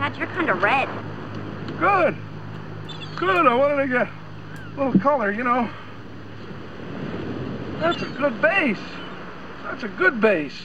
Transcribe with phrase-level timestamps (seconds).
[0.00, 0.88] Dad, you're kind of red.
[1.78, 2.16] Good.
[3.16, 3.46] Good.
[3.46, 5.68] I wanted to get a little color, you know.
[7.80, 8.78] That's a good base.
[9.62, 10.58] That's a good base.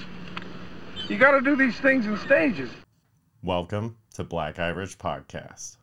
[1.09, 2.69] You got to do these things in stages.
[3.43, 5.75] Welcome to Black Irish Podcast.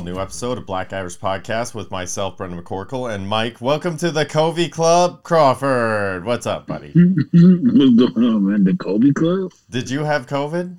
[0.00, 3.60] All new episode of Black Irish Podcast with myself, Brendan McCorkle, and Mike.
[3.60, 6.24] Welcome to the Covey Club, Crawford.
[6.24, 6.90] What's up, buddy?
[6.94, 8.64] What's going on, man?
[8.64, 9.52] The Kobe Club?
[9.68, 10.74] Did you have COVID?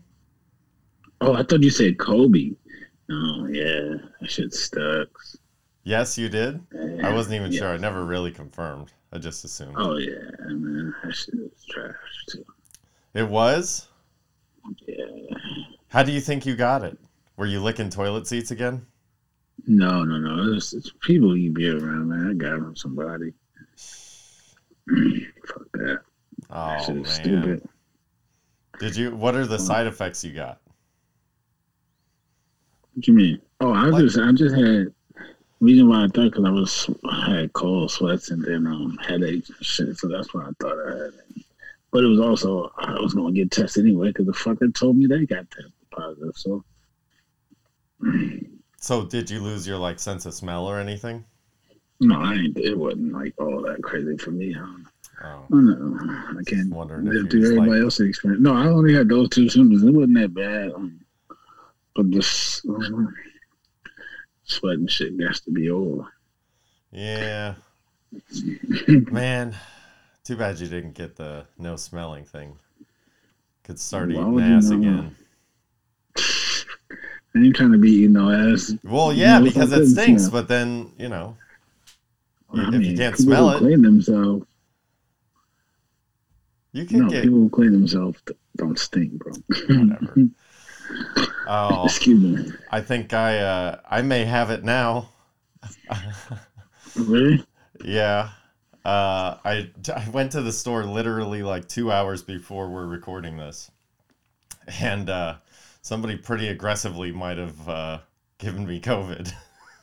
[1.21, 2.53] Oh, I thought you said Kobe.
[3.11, 3.97] Oh, yeah.
[4.21, 5.37] That shit sucks.
[5.83, 6.59] Yes, you did.
[6.73, 7.07] Yeah.
[7.07, 7.59] I wasn't even Yeah.
[7.59, 7.69] sure.
[7.73, 8.91] I never really confirmed.
[9.13, 9.75] I just assumed.
[9.77, 10.17] Oh, yeah,
[10.47, 10.95] man.
[11.03, 11.93] That shit is trash,
[12.27, 12.43] too.
[13.13, 13.87] It was?
[14.87, 14.95] Yeah.
[15.89, 16.97] How do you think you got it?
[17.37, 18.87] Were you licking toilet seats again?
[19.67, 20.53] No, no, no.
[20.53, 22.29] It's, it's people you be around, man.
[22.29, 23.33] I got from somebody.
[24.87, 25.99] Fuck that.
[26.49, 27.05] Oh, that man.
[27.05, 27.69] stupid.
[28.79, 29.15] Did you?
[29.15, 30.59] What are the side effects you got?
[32.93, 33.41] What do you mean?
[33.59, 34.87] Oh, I Like- just, I just had.
[35.59, 39.47] Reason why I thought because I was I had cold sweats and then um headaches
[39.51, 41.45] and shit, so that's why I thought I had it.
[41.91, 45.05] But it was also I was gonna get tested anyway because the fucker told me
[45.05, 46.33] they got tested positive.
[46.35, 46.63] So
[48.81, 51.23] So, did you lose your like sense of smell or anything?
[51.99, 52.57] no, I ain't.
[52.57, 54.53] It wasn't like all that crazy for me.
[54.53, 54.87] Don't,
[55.23, 56.39] Oh, I.
[56.39, 58.41] I can't wondering live through everybody like- else's experience.
[58.41, 59.83] No, I only had those two symptoms.
[59.83, 60.71] It wasn't that bad.
[60.73, 60.99] Um,
[61.95, 63.13] but this um,
[64.45, 66.05] sweating shit got to be over.
[66.91, 67.53] yeah.
[68.87, 69.55] Man,
[70.23, 72.57] too bad you didn't get the no smelling thing.
[73.63, 74.77] Could start eating would you ass know?
[74.77, 75.15] again.
[77.35, 78.73] I ain't trying to be eating no ass.
[78.83, 80.27] Well, yeah, No, because it stinks.
[80.27, 80.29] smell.
[80.29, 81.37] But then you know,
[82.53, 84.45] I if mean, you can't people smell who it, clean themselves.
[86.73, 88.21] you can No, get people who clean themselves
[88.57, 89.33] don't stink, bro.
[89.67, 90.19] whatever.
[91.45, 92.53] Oh, Excuse me.
[92.69, 95.09] I think I uh, I may have it now.
[96.95, 97.43] Really?
[97.83, 98.29] Yeah.
[98.83, 103.69] Uh, I, I went to the store literally like two hours before we're recording this.
[104.79, 105.35] And uh,
[105.81, 107.99] somebody pretty aggressively might have uh,
[108.37, 109.31] given me COVID.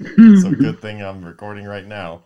[0.41, 2.23] so good thing I'm recording right now.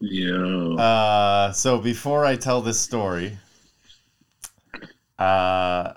[0.00, 0.74] Yeah.
[0.74, 3.38] Uh, so before I tell this story,
[5.18, 5.92] uh,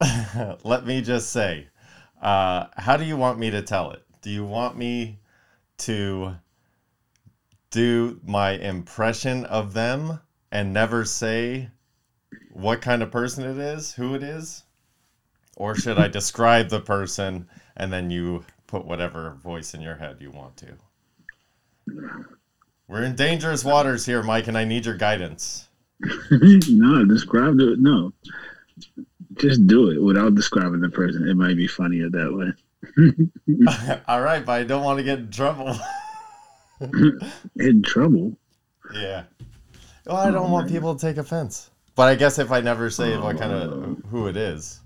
[0.64, 1.68] let me just say,
[2.22, 4.02] uh, how do you want me to tell it?
[4.22, 5.18] Do you want me
[5.78, 6.36] to
[7.70, 10.20] do my impression of them
[10.50, 11.70] and never say
[12.52, 14.64] what kind of person it is, who it is?
[15.56, 20.16] Or should I describe the person and then you put whatever voice in your head
[20.20, 20.68] you want to?
[22.88, 25.68] We're in dangerous waters here, Mike, and I need your guidance.
[26.30, 27.78] no, describe it.
[27.78, 28.12] No.
[29.34, 31.28] Just do it without describing the person.
[31.28, 32.52] It might be funnier that way.
[34.08, 35.76] All right, but I don't want to get in trouble.
[37.56, 38.38] In trouble.
[38.94, 39.24] yeah.
[40.06, 40.74] Well, I don't Oh, want man.
[40.74, 41.70] people to take offense.
[42.00, 44.80] But I guess if I never say what kind of who it is.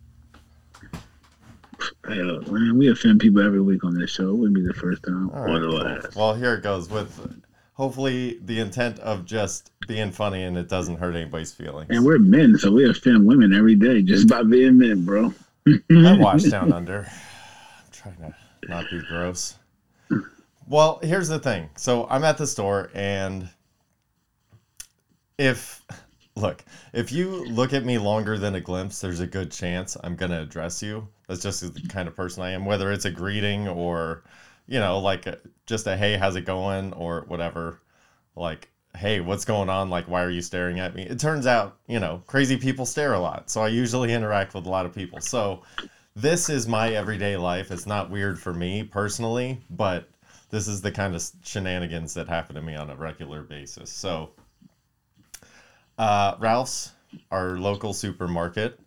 [2.09, 4.31] Hey, look, man, we offend people every week on this show.
[4.31, 6.17] It wouldn't be the first time All or the last.
[6.17, 7.41] Well, here it goes with
[7.75, 11.87] hopefully the intent of just being funny and it doesn't hurt anybody's feelings.
[11.91, 15.33] And we're men, so we offend women every day just by being men, bro.
[15.69, 15.79] I
[16.19, 17.07] wash down under.
[17.07, 18.35] I'm trying to
[18.67, 19.57] not be gross.
[20.67, 21.71] Well, here's the thing.
[21.77, 23.49] So I'm at the store, and
[25.39, 25.81] if
[26.37, 30.17] look, if you look at me longer than a glimpse, there's a good chance I'm
[30.17, 31.09] gonna address you.
[31.29, 32.65] That's just the kind of person I am.
[32.65, 34.25] Whether it's a greeting or,
[34.67, 35.27] you know, like
[35.67, 37.81] just a hey, how's it going, or whatever.
[38.37, 39.91] Like, hey, what's going on?
[39.91, 41.03] Like, why are you staring at me?
[41.03, 43.51] It turns out, you know, crazy people stare a lot.
[43.51, 45.21] So I usually interact with a lot of people.
[45.21, 45.63] So
[46.17, 47.71] this is my everyday life.
[47.71, 50.09] It's not weird for me personally, but
[50.51, 53.91] this is the kind of shenanigans that happen to me on a regular basis.
[53.91, 54.31] So,
[55.99, 56.93] uh, Ralph's,
[57.31, 58.79] our local supermarket,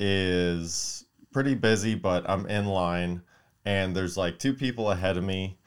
[0.00, 3.22] is pretty busy, but I'm in line,
[3.64, 5.58] and there's like two people ahead of me,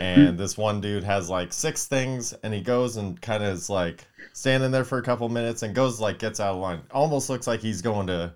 [0.00, 3.68] and this one dude has like six things, and he goes and kind of is
[3.68, 6.80] like standing there for a couple minutes, and goes like gets out of line.
[6.90, 8.34] Almost looks like he's going to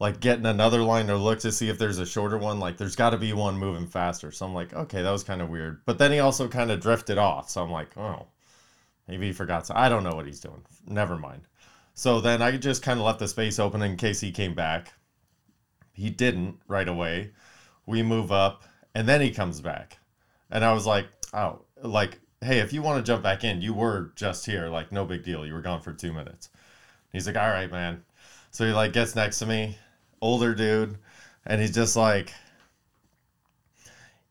[0.00, 2.58] like getting another line to look to see if there's a shorter one.
[2.58, 4.32] Like there's got to be one moving faster.
[4.32, 5.82] So I'm like, okay, that was kind of weird.
[5.84, 7.50] But then he also kind of drifted off.
[7.50, 8.26] So I'm like, oh,
[9.10, 9.66] maybe he forgot.
[9.66, 10.62] So I don't know what he's doing.
[10.86, 11.42] Never mind.
[11.94, 14.94] So then I just kind of left the space open in case he came back.
[15.92, 17.32] He didn't right away.
[17.84, 18.64] We move up,
[18.94, 19.98] and then he comes back,
[20.50, 23.74] and I was like, oh, like, hey, if you want to jump back in, you
[23.74, 24.68] were just here.
[24.68, 25.44] Like, no big deal.
[25.44, 26.50] You were gone for two minutes.
[27.12, 28.04] He's like, all right, man.
[28.52, 29.76] So he like gets next to me,
[30.20, 30.96] older dude,
[31.44, 32.32] and he's just like,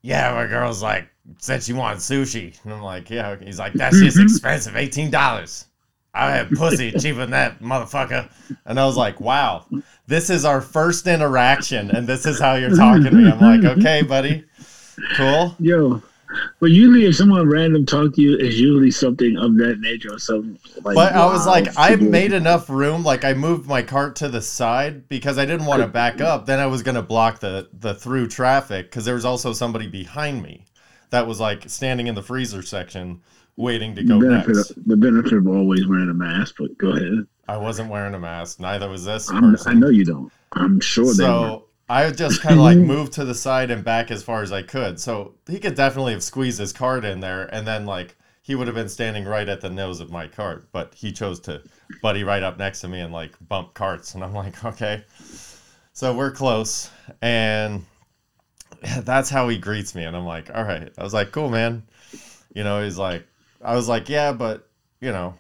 [0.02, 3.36] yeah, my girl's like said she wanted sushi, and I'm like, yeah.
[3.38, 5.66] He's like, that's just expensive, eighteen dollars.
[6.14, 8.30] I had pussy cheaper than that, motherfucker.
[8.66, 9.66] And I was like, wow,
[10.08, 13.30] this is our first interaction, and this is how you're talking to me.
[13.30, 14.46] I'm like, okay, buddy,
[15.16, 15.56] cool.
[15.60, 16.02] Yo,
[16.60, 20.20] but usually if someone random talk to you, it's usually something of that nature or
[20.20, 20.60] something.
[20.84, 23.04] Like, But I was like, I made enough room.
[23.04, 26.46] Like I moved my cart to the side because I didn't want to back up.
[26.46, 30.44] Then I was gonna block the the through traffic because there was also somebody behind
[30.44, 30.66] me
[31.10, 33.22] that was like standing in the freezer section
[33.58, 34.72] waiting to go benefit next.
[34.72, 36.56] of, the benefit of always wearing a mask.
[36.60, 37.28] But go ahead.
[37.48, 38.60] I wasn't wearing a mask.
[38.60, 39.30] Neither was this.
[39.32, 40.32] I know you don't.
[40.54, 41.30] I'm sure they were.
[41.30, 44.52] So I just kind of like moved to the side and back as far as
[44.52, 45.00] I could.
[45.00, 48.68] So he could definitely have squeezed his cart in there, and then like he would
[48.68, 50.70] have been standing right at the nose of my cart.
[50.72, 51.64] But he chose to
[52.02, 55.04] buddy right up next to me and like bump carts, and I'm like, okay.
[55.94, 56.92] So we're close,
[57.22, 57.86] and
[59.00, 60.92] that's how he greets me, and I'm like, all right.
[60.98, 61.84] I was like, cool, man.
[62.54, 63.26] You know, he's like,
[63.62, 64.68] I was like, yeah, but
[65.02, 65.34] you know,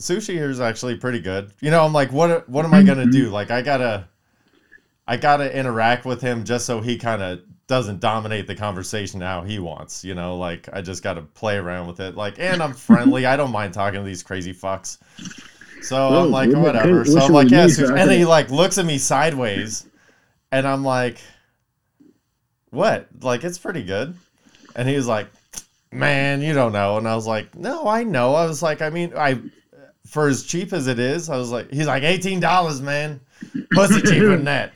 [0.00, 1.52] sushi here is actually pretty good.
[1.60, 3.10] You know, I'm like, what what am I gonna mm-hmm.
[3.10, 3.30] do?
[3.30, 4.08] Like, I gotta,
[5.10, 9.42] I gotta interact with him just so he kind of doesn't dominate the conversation how
[9.42, 10.04] he wants.
[10.04, 12.14] You know, like I just gotta play around with it.
[12.14, 13.26] Like, and I'm friendly.
[13.26, 14.98] I don't mind talking to these crazy fucks.
[15.82, 17.04] So I'm like, whatever.
[17.04, 17.66] So I'm like, was yeah.
[17.66, 17.88] me, sushi.
[17.88, 19.84] so I And he like looks at me sideways,
[20.52, 21.18] and I'm like,
[22.70, 23.08] what?
[23.20, 24.16] Like, it's pretty good.
[24.76, 25.26] And he was like,
[25.90, 26.98] man, you don't know.
[26.98, 28.36] And I was like, no, I know.
[28.36, 29.40] I was like, I mean, I,
[30.06, 33.18] for as cheap as it is, I was like, he's like, $18, man.
[33.72, 34.72] Pussy cheaper than that.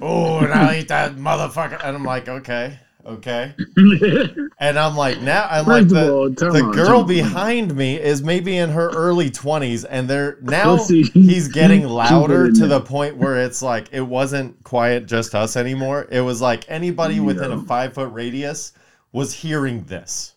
[0.00, 1.80] Oh, and I'll eat that motherfucker.
[1.84, 3.54] And I'm like, okay, okay.
[4.60, 8.00] And I'm like, now I'm like, First of the, all, the out, girl behind me
[8.00, 13.16] is maybe in her early 20s, and they're now he's getting louder to the point
[13.16, 16.08] where it's like it wasn't quiet just us anymore.
[16.10, 18.72] It was like anybody within a five foot radius
[19.12, 20.34] was hearing this.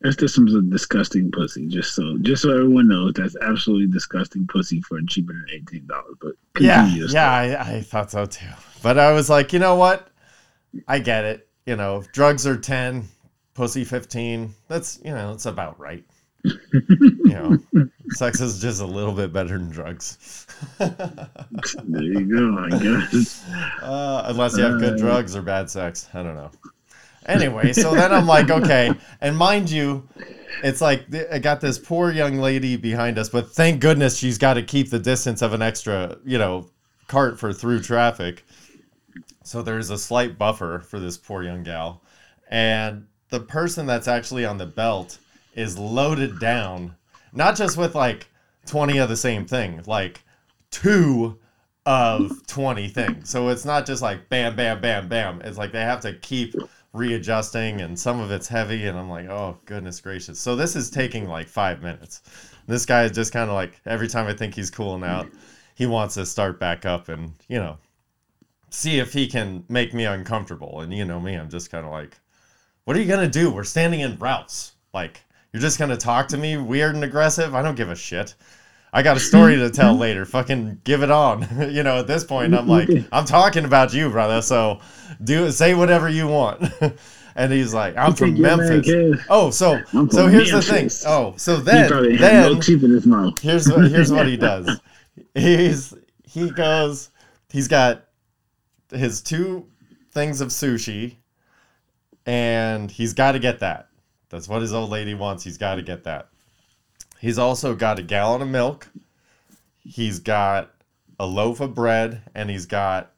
[0.00, 1.66] That's just some disgusting pussy.
[1.68, 6.16] Just so, just so everyone knows, that's absolutely disgusting pussy for cheaper than eighteen dollars.
[6.20, 8.46] But Yeah, yeah, I, I thought so too.
[8.84, 10.08] But I was like, you know what?
[10.86, 11.48] I get it.
[11.64, 13.08] You know, if drugs are ten,
[13.54, 14.54] pussy fifteen.
[14.68, 16.04] That's you know, it's about right.
[16.42, 17.58] you know,
[18.10, 20.46] sex is just a little bit better than drugs.
[20.78, 22.58] There you go.
[22.58, 23.42] I guess.
[23.82, 26.08] Uh, unless you have good Uh, drugs or bad sex.
[26.12, 26.50] I don't know.
[27.24, 28.92] Anyway, so then I'm like, okay.
[29.22, 30.06] And mind you,
[30.62, 34.54] it's like I got this poor young lady behind us, but thank goodness she's got
[34.54, 36.68] to keep the distance of an extra, you know,
[37.08, 38.44] cart for through traffic.
[39.44, 42.02] So there's a slight buffer for this poor young gal.
[42.48, 45.18] And the person that's actually on the belt
[45.54, 46.96] is loaded down,
[47.32, 48.26] not just with like
[48.66, 50.22] 20 of the same thing, like
[50.70, 51.38] two
[51.86, 53.28] of 20 things.
[53.28, 55.42] So it's not just like bam, bam, bam, bam.
[55.42, 56.54] It's like they have to keep
[56.94, 58.86] readjusting and some of it's heavy.
[58.86, 60.40] And I'm like, oh, goodness gracious.
[60.40, 62.22] So this is taking like five minutes.
[62.66, 65.28] This guy is just kind of like every time I think he's cooling out,
[65.74, 67.76] he wants to start back up and, you know,
[68.74, 70.80] see if he can make me uncomfortable.
[70.80, 72.18] And you know me, I'm just kind of like,
[72.84, 73.50] what are you going to do?
[73.50, 74.72] We're standing in routes.
[74.92, 77.54] Like, you're just going to talk to me weird and aggressive?
[77.54, 78.34] I don't give a shit.
[78.92, 80.24] I got a story to tell later.
[80.24, 81.48] Fucking give it on.
[81.72, 84.40] you know, at this point, I'm like, I'm talking about you, brother.
[84.40, 84.80] So
[85.22, 86.64] do say whatever you want.
[87.36, 89.24] and he's like, I'm from man, Memphis.
[89.28, 90.90] Oh, so so here's the thing.
[91.06, 93.38] Oh, so then had then no in his mouth.
[93.40, 94.80] here's what here's what he does.
[95.34, 97.10] He's he goes.
[97.50, 98.03] He's got
[98.94, 99.66] his two
[100.12, 101.16] things of sushi,
[102.26, 103.88] and he's got to get that.
[104.30, 105.44] That's what his old lady wants.
[105.44, 106.28] He's got to get that.
[107.20, 108.88] He's also got a gallon of milk.
[109.80, 110.70] He's got
[111.18, 113.12] a loaf of bread, and he's got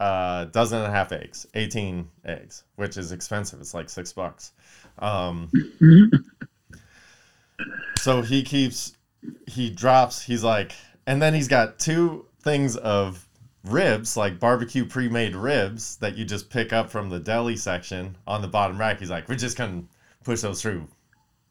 [0.00, 3.60] a dozen and a half eggs, eighteen eggs, which is expensive.
[3.60, 4.52] It's like six bucks.
[4.98, 5.50] Um,
[7.96, 8.96] so he keeps
[9.46, 10.72] he drops he's like
[11.06, 13.25] and then he's got two things of
[13.68, 18.42] ribs like barbecue pre-made ribs that you just pick up from the deli section on
[18.42, 19.82] the bottom rack he's like we're just gonna
[20.24, 20.86] push those through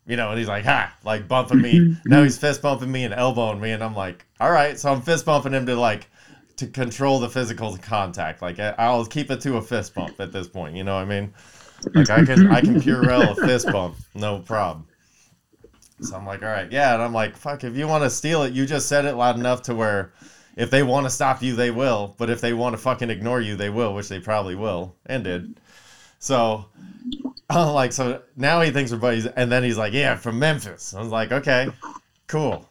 [0.05, 3.13] you know and he's like ha like bumping me now he's fist bumping me and
[3.13, 6.07] elbowing me and i'm like all right so i'm fist bumping him to like
[6.57, 8.41] to control the physical contact.
[8.41, 10.75] Like I'll keep it to a fist bump at this point.
[10.75, 11.33] You know what I mean?
[11.93, 14.87] Like I can I can Purell a fist bump, no problem.
[16.01, 18.43] So I'm like, all right, yeah, and I'm like, fuck, if you want to steal
[18.43, 20.11] it, you just said it loud enough to where
[20.55, 22.15] if they want to stop you, they will.
[22.17, 25.23] But if they want to fucking ignore you, they will, which they probably will and
[25.23, 25.59] did.
[26.19, 26.65] So
[27.49, 30.93] I'm like, so now he thinks we're buddies, and then he's like, yeah, from Memphis.
[30.93, 31.67] I was like, okay,
[32.27, 32.69] cool.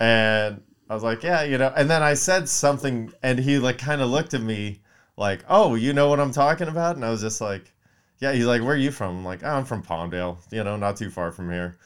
[0.00, 1.72] And I was like, yeah, you know.
[1.76, 4.80] And then I said something, and he like kind of looked at me
[5.16, 6.96] like, oh, you know what I'm talking about?
[6.96, 7.72] And I was just like,
[8.18, 8.32] yeah.
[8.32, 9.18] He's like, where are you from?
[9.18, 11.78] I'm like, oh, I'm from Palmdale, you know, not too far from here.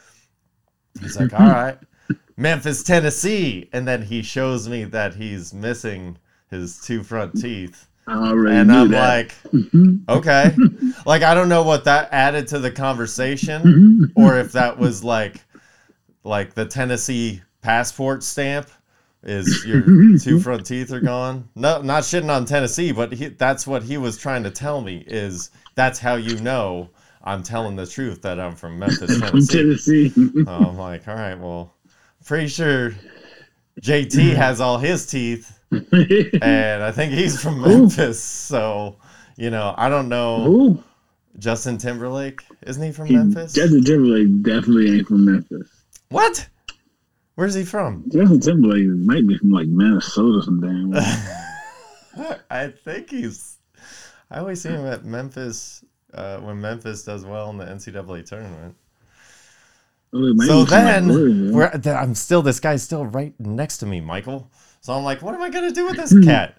[1.00, 1.78] He's like, all right,
[2.36, 3.68] Memphis, Tennessee.
[3.72, 6.18] And then he shows me that he's missing
[6.50, 7.86] his two front teeth.
[8.06, 9.08] And I'm that.
[9.08, 9.98] like, mm-hmm.
[10.08, 10.54] okay.
[11.06, 14.04] like, I don't know what that added to the conversation mm-hmm.
[14.20, 15.44] or if that was like,
[16.24, 18.68] like the Tennessee passport stamp
[19.22, 19.82] is your
[20.18, 21.48] two front teeth are gone.
[21.54, 25.04] No, not shitting on Tennessee, but he, that's what he was trying to tell me
[25.06, 26.90] is that's how you know
[27.22, 30.08] I'm telling the truth that I'm from Memphis, Tennessee.
[30.10, 30.44] Tennessee.
[30.44, 31.74] So I'm like, all right, well,
[32.24, 32.92] pretty sure
[33.80, 38.22] JT has all his teeth, and I think he's from Memphis.
[38.22, 38.96] So,
[39.36, 40.42] you know, I don't know.
[40.44, 40.84] Who?
[41.38, 43.52] Justin Timberlake, isn't he from He- Memphis?
[43.52, 45.68] Justin Timberlake definitely ain't from Memphis.
[46.10, 46.48] What?
[47.36, 48.04] Where's he from?
[48.10, 50.92] Justin Timberlake might be from like Minnesota or some damn.
[52.50, 53.56] I think he's.
[54.30, 58.76] I always see him at Memphis uh, when Memphis does well in the NCAA tournament.
[60.12, 64.50] Oh, So then, I'm still this guy's still right next to me, Michael.
[64.80, 66.56] So I'm like, what am I gonna do with this cat?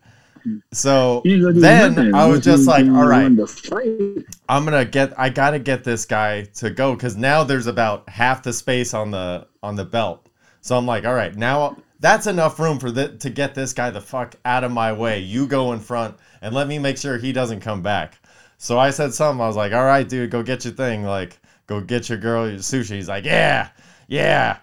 [0.71, 2.15] So You ain't gonna do then.
[2.15, 4.25] I was just like, all right, want to fight.
[4.47, 5.17] I'm gonna get.
[5.19, 9.11] I gotta get this guy to go because now there's about half the space on
[9.11, 10.27] the on the belt.
[10.61, 13.89] So I'm like, all right, now that's enough room for the, to get this guy
[13.91, 15.19] the fuck out of my way.
[15.19, 18.19] You go in front and let me make sure he doesn't come back.
[18.57, 19.41] So I said something.
[19.41, 21.03] I was like, all right, dude, go get your thing.
[21.03, 21.39] Like,
[21.71, 22.95] go get your girl your sushi.
[22.95, 23.69] He's like, yeah,
[24.07, 24.57] yeah.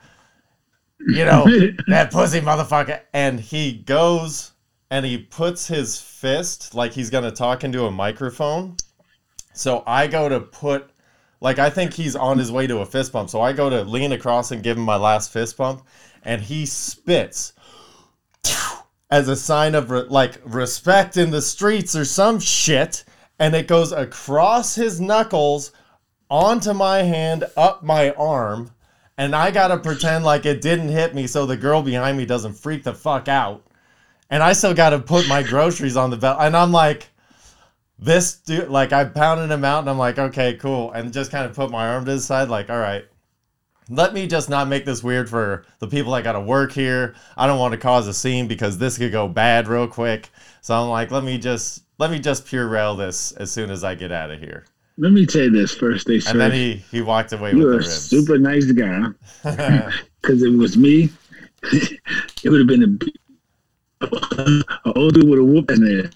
[1.00, 1.45] You know
[1.88, 3.00] that pussy motherfucker.
[3.12, 4.53] And he goes
[4.91, 8.77] and he puts his fist like he's gonna talk into a microphone.
[9.55, 10.91] So I go to put,
[11.41, 13.29] like, I think he's on his way to a fist bump.
[13.31, 15.83] So I go to lean across and give him my last fist bump,
[16.23, 17.55] and he spits
[19.11, 23.05] as a sign of re- like respect in the streets or some shit,
[23.38, 25.73] and it goes across his knuckles
[26.30, 28.70] onto my hand, up my arm,
[29.16, 32.54] and I gotta pretend like it didn't hit me so the girl behind me doesn't
[32.54, 33.64] freak the fuck out.
[34.30, 37.08] And I still gotta put my groceries on the belt, and I'm like
[37.99, 40.92] this dude like I pounded him out and I'm like, okay, cool.
[40.92, 43.04] And just kind of put my arm to the side, like, all right.
[43.90, 47.14] Let me just not make this weird for the people that gotta work here.
[47.37, 50.28] I don't want to cause a scene because this could go bad real quick.
[50.61, 53.94] So I'm like, let me just let me just Purell this as soon as I
[53.94, 54.66] get out of here.
[55.00, 56.33] Let me tell you this first day, sir.
[56.33, 58.02] And then he he walked away with You're the a ribs.
[58.02, 59.07] super nice guy.
[60.21, 61.09] Because it was me,
[61.62, 62.83] it would have been
[64.02, 64.07] a,
[64.43, 64.64] an
[64.97, 66.11] old dude with a whoop in there.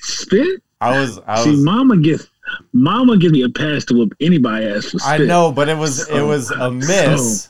[0.00, 0.62] Spit?
[0.80, 2.26] I was I See, was mama gets
[2.72, 5.20] mama gives me a pass to whoop anybody ass for spit.
[5.20, 7.44] I know, but it was it was a miss.
[7.44, 7.49] so-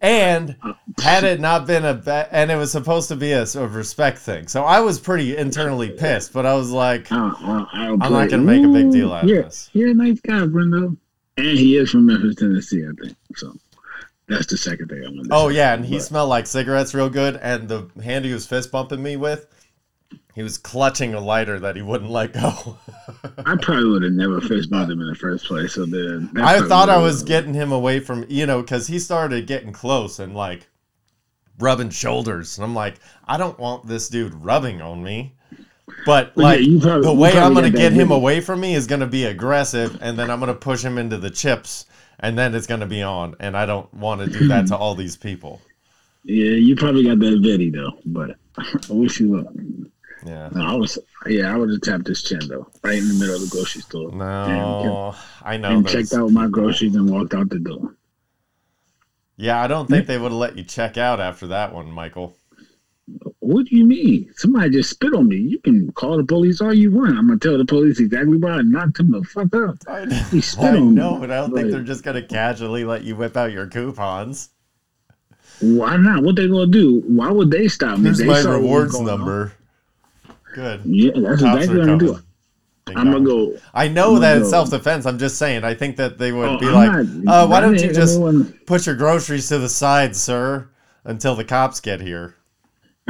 [0.00, 0.56] and
[1.02, 4.18] had it not been a ba- and it was supposed to be a of respect
[4.18, 4.48] thing.
[4.48, 7.86] So I was pretty internally pissed, but I was like, I don't, I don't, I
[7.86, 9.70] don't I'm not gonna make a big deal out of you're, this.
[9.72, 10.96] You're a nice guy, Brendo.
[11.36, 13.16] And he is from Memphis, Tennessee, I think.
[13.36, 13.54] So
[14.26, 16.94] that's the second thing I want to Oh yeah, and he But- smelled like cigarettes
[16.94, 17.36] real good.
[17.36, 19.46] And the hand he was fist bumping me with,
[20.34, 22.78] he was clutching a lighter that he wouldn't let go.
[23.44, 25.74] I probably would have never fist bumped him in the first place.
[25.74, 29.46] So then I thought I was getting him away from you know because he started
[29.46, 30.68] getting close and like
[31.58, 32.94] rubbing shoulders, and I'm like,
[33.26, 35.34] I don't want this dude rubbing on me.
[36.06, 38.16] But But like you probably- the way I'm gonna get him video.
[38.16, 41.30] away from me is gonna be aggressive, and then I'm gonna push him into the
[41.30, 41.86] chips,
[42.20, 43.34] and then it's gonna be on.
[43.40, 45.60] And I don't want to do that to all these people.
[46.22, 49.52] Yeah, you probably got that though, but I wish you luck.
[50.26, 50.50] Yeah.
[50.54, 53.36] No, I was yeah, I would have tapped his chin though, right in the middle
[53.36, 54.12] of the grocery store.
[54.12, 55.78] No, I know.
[55.78, 57.94] and checked out my groceries and walked out the door.
[59.36, 62.36] Yeah, I don't think they would have let you check out after that one, Michael.
[63.38, 64.30] What do you mean?
[64.36, 65.36] Somebody just spit on me.
[65.36, 67.16] You can call the police all you want.
[67.16, 69.78] I'm gonna tell the police exactly why I knocked him the fuck out.
[69.88, 71.20] I, He spit I on know, me.
[71.20, 74.50] but I don't think they're just gonna casually let you whip out your coupons.
[75.60, 76.22] Why not?
[76.22, 77.00] What they gonna do?
[77.06, 78.04] Why would they stop me?
[78.04, 79.42] Here's They my saw what was rewards number.
[79.44, 79.52] on.
[80.54, 80.80] Good.
[80.84, 82.22] Yeah, that's Cops exactly what I'm doing.
[82.88, 83.54] I'm gonna go.
[83.72, 85.06] I know I'm that it's self defense.
[85.06, 85.62] I'm just saying.
[85.64, 88.14] I think that they would Oh, be I'm like, not- uh, why don't you just
[88.16, 90.68] anyone- put your groceries to the side, sir,
[91.04, 92.34] until the cops get here?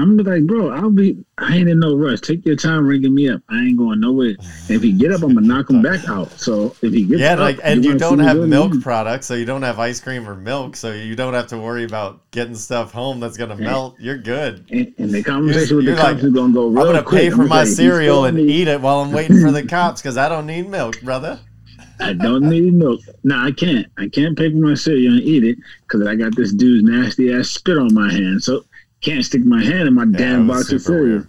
[0.00, 1.24] I'm gonna be like, bro, I'll be.
[1.38, 2.20] I ain't in no rush.
[2.20, 3.42] Take your time ringing me up.
[3.48, 4.28] I ain't going nowhere.
[4.30, 4.38] And
[4.68, 6.38] if he get up, I'm gonna knock him back out.
[6.40, 9.34] So if he gets Yeah, up, like, and you're you don't have milk products, so
[9.34, 12.54] you don't have ice cream or milk, so you don't have to worry about getting
[12.54, 13.96] stuff home that's gonna melt.
[14.00, 14.66] You're good.
[14.70, 17.22] And, and the conversation with You're the cops is gonna go I'm gonna quick.
[17.22, 20.16] pay for my cereal and me, eat it while I'm waiting for the cops because
[20.16, 21.40] I don't need milk, brother.
[22.00, 23.00] I don't need milk.
[23.24, 23.86] No, I can't.
[23.98, 27.32] I can't pay for my cereal and eat it because I got this dude's nasty
[27.32, 28.42] ass spit on my hand.
[28.42, 28.64] So
[29.00, 31.26] can't stick my hand in my Yeah, damn box of super cereal.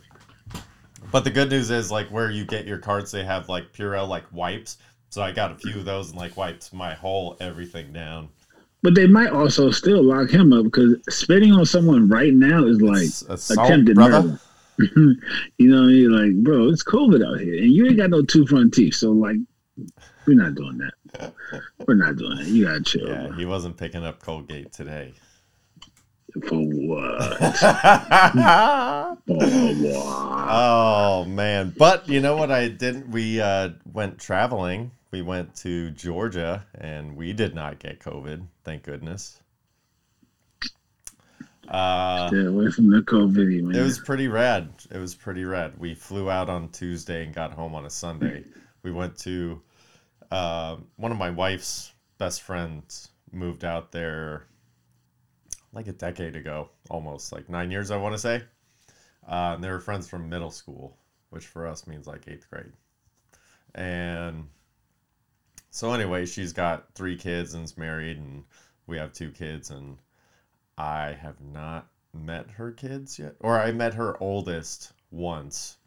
[1.12, 4.08] But the good news is, like, where you get your cards, they have like Purell
[4.08, 4.78] like wipes.
[5.10, 8.30] So I got a few of those and like wiped my whole everything down.
[8.82, 12.82] But they might also still lock him up because spitting on someone right now is
[12.82, 14.22] like It's assault, attempted brother.
[14.22, 14.40] murder.
[15.58, 18.48] you know, you're like, bro, it's COVID out here, and you ain't got no two
[18.48, 19.36] front teeth, so like,
[20.26, 21.34] we're not doing that.
[21.86, 22.48] We're not doing that.
[22.48, 23.08] You gotta chill.
[23.08, 23.32] Yeah, bro.
[23.38, 25.14] he wasn't picking up Colgate today.
[26.34, 27.38] For what?
[28.48, 29.36] oh For
[31.26, 31.28] what?
[31.28, 31.74] man.
[31.78, 34.92] But you know what I didn't we uh went traveling.
[35.12, 39.42] We went to Georgia and we did not get COVID, thank goodness.
[41.68, 43.76] Uh Stay away from the COVID, man.
[43.76, 44.70] It was pretty rad.
[44.90, 45.74] It was pretty rad.
[45.78, 48.46] We flew out on Tuesday and got home on a Sunday.
[48.84, 49.62] We went to
[50.32, 54.46] uh, one of my wife's best friends moved out there
[55.74, 58.44] like a decade ago, almost like nine years, I want to say.
[59.28, 60.98] Uh, and they were friends from middle school,
[61.30, 62.74] which for us means like eighth grade.
[63.76, 64.48] And
[65.70, 68.44] so, anyway, she's got three kids and is married, and
[68.88, 69.98] we have two kids, and
[70.78, 75.78] I have not met her kids yet, or I met her oldest once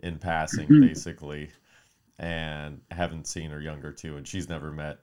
[0.00, 1.50] in passing, basically,
[2.18, 4.98] and haven't seen her younger two, and she's never met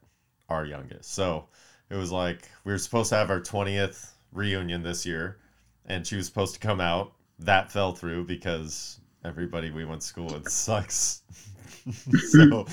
[0.49, 1.13] our youngest.
[1.13, 1.47] So
[1.93, 5.37] it was like we were supposed to have our 20th reunion this year,
[5.85, 7.13] and she was supposed to come out.
[7.39, 11.21] That fell through because everybody we went to school with sucks.
[12.29, 12.65] so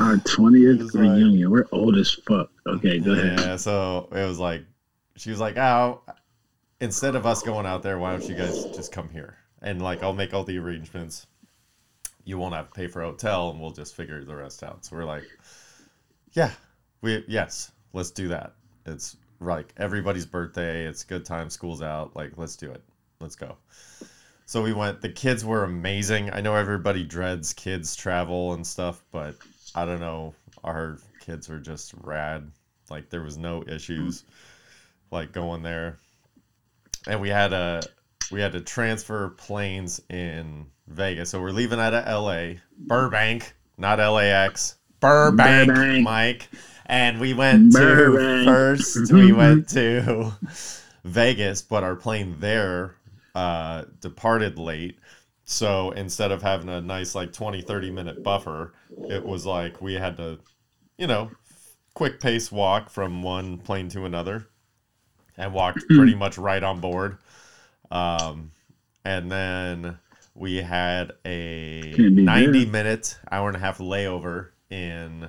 [0.00, 1.50] Our twentieth was like- reunion.
[1.50, 2.50] We're old as fuck.
[2.66, 3.38] Okay, go ahead.
[3.40, 4.64] Yeah, so it was like
[5.16, 6.02] she was like, "Oh,
[6.80, 10.02] instead of us going out there, why don't you guys just come here and like
[10.02, 11.26] I'll make all the arrangements.
[12.24, 14.84] You won't have to pay for a hotel, and we'll just figure the rest out."
[14.86, 15.24] So we're like,
[16.32, 16.52] "Yeah,
[17.02, 18.54] we yes, let's do that.
[18.86, 20.86] It's like everybody's birthday.
[20.86, 21.50] It's a good time.
[21.50, 22.14] School's out.
[22.16, 22.82] Like let's do it.
[23.20, 23.56] Let's go."
[24.46, 25.00] So we went.
[25.00, 26.32] The kids were amazing.
[26.32, 29.36] I know everybody dreads kids travel and stuff, but
[29.74, 30.34] I don't know.
[30.64, 32.50] Our kids were just rad.
[32.90, 34.24] Like there was no issues
[35.10, 35.98] like going there.
[37.06, 37.82] And we had a
[38.30, 41.30] we had to transfer planes in Vegas.
[41.30, 44.76] So we're leaving out of LA, Burbank, not LAX.
[45.00, 46.04] Burbank, Burbank.
[46.04, 46.48] Mike.
[46.90, 50.32] And we went to first we went to
[51.04, 52.96] Vegas, but our plane there
[53.34, 54.98] uh departed late.
[55.44, 58.74] So instead of having a nice like 20 30 minute buffer,
[59.08, 60.40] it was like we had to
[61.00, 61.30] you know,
[61.94, 64.46] quick pace walk from one plane to another
[65.38, 67.16] and walked pretty much right on board.
[67.90, 68.52] Um,
[69.04, 69.98] and then
[70.34, 72.70] we had a 90 there.
[72.70, 75.28] minute, hour and a half layover in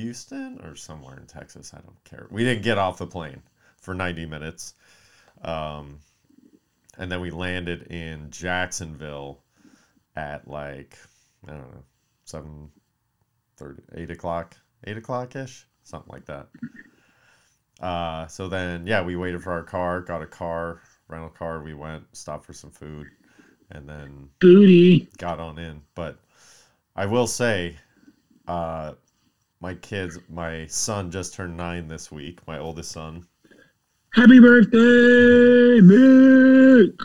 [0.00, 1.72] Houston or somewhere in Texas.
[1.74, 2.26] I don't care.
[2.30, 3.42] We didn't get off the plane
[3.76, 4.74] for 90 minutes.
[5.42, 5.98] Um,
[6.98, 9.42] and then we landed in Jacksonville
[10.16, 10.96] at like,
[11.46, 11.84] I don't know,
[12.24, 12.70] 7
[13.56, 16.48] 30, 8 o'clock, 8 o'clock ish, something like that.
[17.80, 21.62] Uh, so then, yeah, we waited for our car, got a car, rental car.
[21.62, 23.08] We went, stopped for some food,
[23.70, 25.08] and then Booty.
[25.18, 25.82] got on in.
[25.94, 26.18] But
[26.94, 27.76] I will say,
[28.46, 28.92] uh,
[29.62, 33.24] my kids, my son just turned nine this week, my oldest son,
[34.12, 36.98] Happy birthday, Mick.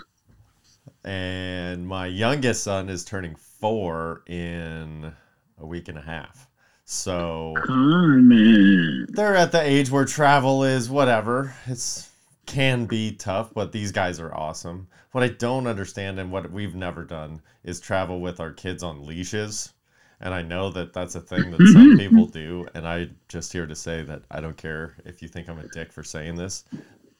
[1.05, 5.13] and my youngest son is turning four in
[5.59, 6.49] a week and a half.
[6.83, 9.05] So man.
[9.09, 11.53] they're at the age where travel is whatever.
[11.67, 12.09] It's
[12.47, 14.87] can be tough, but these guys are awesome.
[15.11, 19.05] What I don't understand and what we've never done is travel with our kids on
[19.05, 19.73] leashes.
[20.19, 21.97] And I know that that's a thing that some mm-hmm.
[21.97, 22.67] people do.
[22.73, 25.67] And I just here to say that I don't care if you think I'm a
[25.67, 26.65] dick for saying this.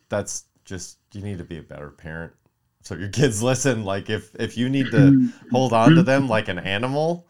[0.09, 2.33] That's just you need to be a better parent.
[2.81, 3.83] So your kids listen.
[3.85, 5.49] Like if if you need to mm-hmm.
[5.51, 6.31] hold on to them mm-hmm.
[6.31, 7.27] like an animal,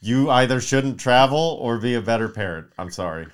[0.00, 2.66] you either shouldn't travel or be a better parent.
[2.78, 3.26] I'm sorry.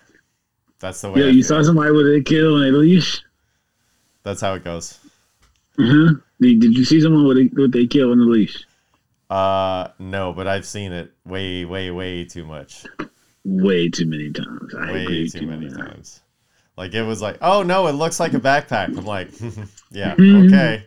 [0.78, 1.20] That's the way.
[1.20, 1.60] Yeah, I you feel.
[1.60, 3.22] saw somebody with a kid on a leash?
[4.22, 4.98] That's how it goes.
[6.40, 8.64] Did, did you see someone with a, with a kid on the leash?
[9.30, 12.84] Uh, no, but I've seen it way, way, way too much.
[13.44, 14.74] Way too many times.
[14.74, 15.76] I Way agree too with many man.
[15.78, 16.20] times.
[16.76, 18.96] Like it was like, oh no, it looks like a backpack.
[18.96, 19.28] I'm like,
[19.90, 20.46] yeah, Mhm.
[20.46, 20.86] okay.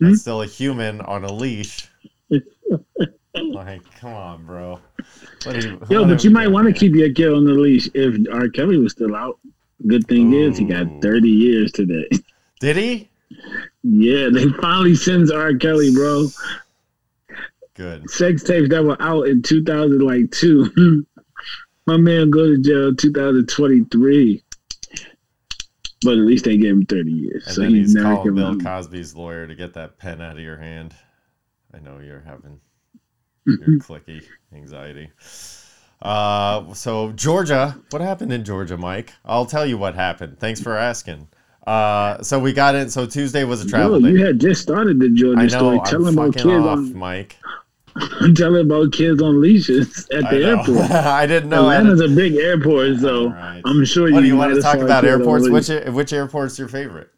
[0.00, 1.88] That's still a human on a leash.
[3.34, 4.80] like, come on, bro.
[5.46, 8.48] You, Yo, but you might want to keep your kid on the leash if R.
[8.48, 9.38] Kelly was still out.
[9.86, 12.08] Good thing is he got 30 years today.
[12.60, 13.08] Did he?
[13.82, 15.54] yeah, they finally sentenced R.
[15.54, 16.28] Kelly, bro.
[17.78, 18.10] Good.
[18.10, 21.06] Sex tapes that were out in 2002.
[21.86, 24.42] My man go to jail 2023.
[26.02, 27.46] But at least they gave him 30 years.
[27.46, 30.36] And so then he's calling given Bill him- Cosby's lawyer to get that pen out
[30.36, 30.92] of your hand.
[31.72, 32.60] I know you're having
[33.46, 35.10] your clicky anxiety.
[36.02, 39.12] Uh, so Georgia, what happened in Georgia, Mike?
[39.24, 40.38] I'll tell you what happened.
[40.40, 41.28] Thanks for asking.
[41.66, 42.88] Uh, so we got in.
[42.90, 44.08] So Tuesday was a Yo, day.
[44.10, 45.48] you had just started the Georgia I know.
[45.48, 45.80] story.
[45.84, 47.36] Tell I'm about fucking kids off, on Mike.
[47.98, 50.58] Tell telling about kids on leashes at I the know.
[50.58, 50.90] airport.
[50.90, 51.70] I didn't know.
[51.70, 53.62] Atlanta's a big airport, so right.
[53.64, 55.04] I'm sure What do you want to talk about?
[55.04, 55.48] Airports?
[55.48, 57.10] Which which airport's your favorite?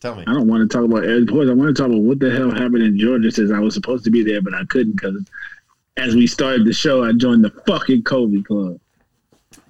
[0.00, 0.24] Tell me.
[0.26, 1.50] I don't want to talk about airports.
[1.50, 4.04] I want to talk about what the hell happened in Georgia since I was supposed
[4.04, 5.24] to be there, but I couldn't because
[5.96, 8.78] as we started the show, I joined the fucking Kobe Club.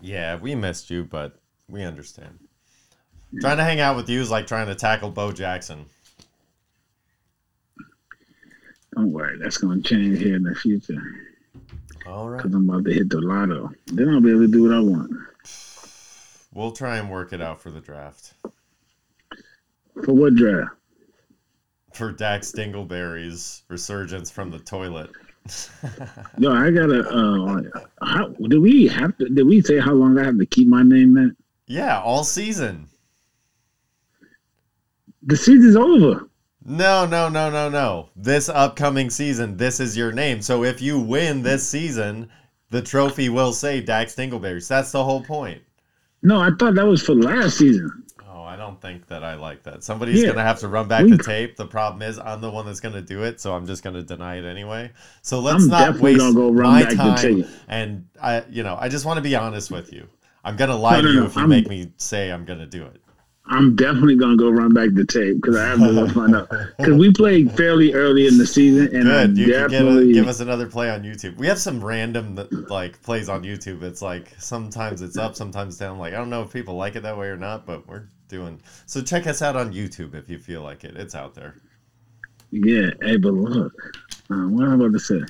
[0.01, 2.39] Yeah, we missed you, but we understand.
[3.41, 5.87] Trying to hang out with you is like trying to tackle Bo Jackson.
[8.97, 11.01] Don't worry, that's going to change here in the future
[12.07, 12.39] All right.
[12.39, 13.71] because I'm about to hit the lotto.
[13.89, 15.13] Then I'll be able to do what I want.
[16.55, 18.33] We'll try and work it out for the draft.
[20.05, 20.73] For what draft?
[21.93, 25.11] For Dax Dingleberry's resurgence from the toilet.
[26.39, 27.07] Yo, I gotta.
[27.09, 27.63] Uh,
[28.03, 29.29] how do we have to?
[29.29, 31.15] Did we say how long I have to keep my name?
[31.15, 31.37] That
[31.69, 32.89] yeah, all season.
[35.23, 36.29] the season's over.
[36.69, 38.09] No, no, no, no, no.
[38.17, 40.43] This upcoming season, this is your name.
[40.43, 42.29] So if you win this season,
[42.71, 44.67] the trophy will say Dax Dingleberry.
[44.67, 45.63] That's the whole point.
[46.23, 48.03] No, I thought that was for last season.
[48.29, 49.85] Oh, I don't think that I like that.
[49.85, 50.31] Somebody's Yeah.
[50.31, 51.57] gonna have to run back We- the tape.
[51.57, 54.37] The problem is I'm the one that's gonna do it, so I'm just gonna deny
[54.37, 54.91] it anyway.
[55.23, 57.17] So let's I'm not waste go run my back the time.
[57.17, 57.47] tape.
[57.69, 60.09] And I, you know, I just want to be honest with you.
[60.45, 62.67] I'm gonna lie No, to you no, if you I'm- make me say I'm gonna
[62.67, 63.01] do it.
[63.49, 66.49] I'm definitely gonna go run back the tape because I have to find out.
[66.77, 69.39] Because we played fairly early in the season, and Good.
[69.39, 71.37] You can get a, definitely give us another play on YouTube.
[71.37, 73.83] We have some random like plays on YouTube.
[73.83, 75.99] It's like sometimes it's up, sometimes down.
[75.99, 78.61] Like I don't know if people like it that way or not, but we're doing.
[78.87, 80.97] So check us out on YouTube if you feel like it.
[80.97, 81.55] It's out there.
[82.51, 82.91] yeah.
[83.01, 83.73] Hey, but look,
[84.31, 85.21] uh, what am I about to say?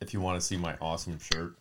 [0.00, 1.54] If you want to see my awesome shirt.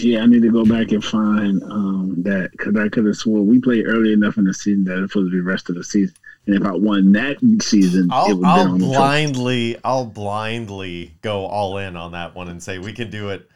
[0.00, 3.42] Yeah, I need to go back and find um, that because I could have swore
[3.42, 5.76] we played early enough in the season that it's supposed to be the rest of
[5.76, 6.14] the season.
[6.46, 8.96] And if I won that season, I'll, I'll been on the trophy.
[8.96, 13.50] blindly I'll blindly go all in on that one and say we can do it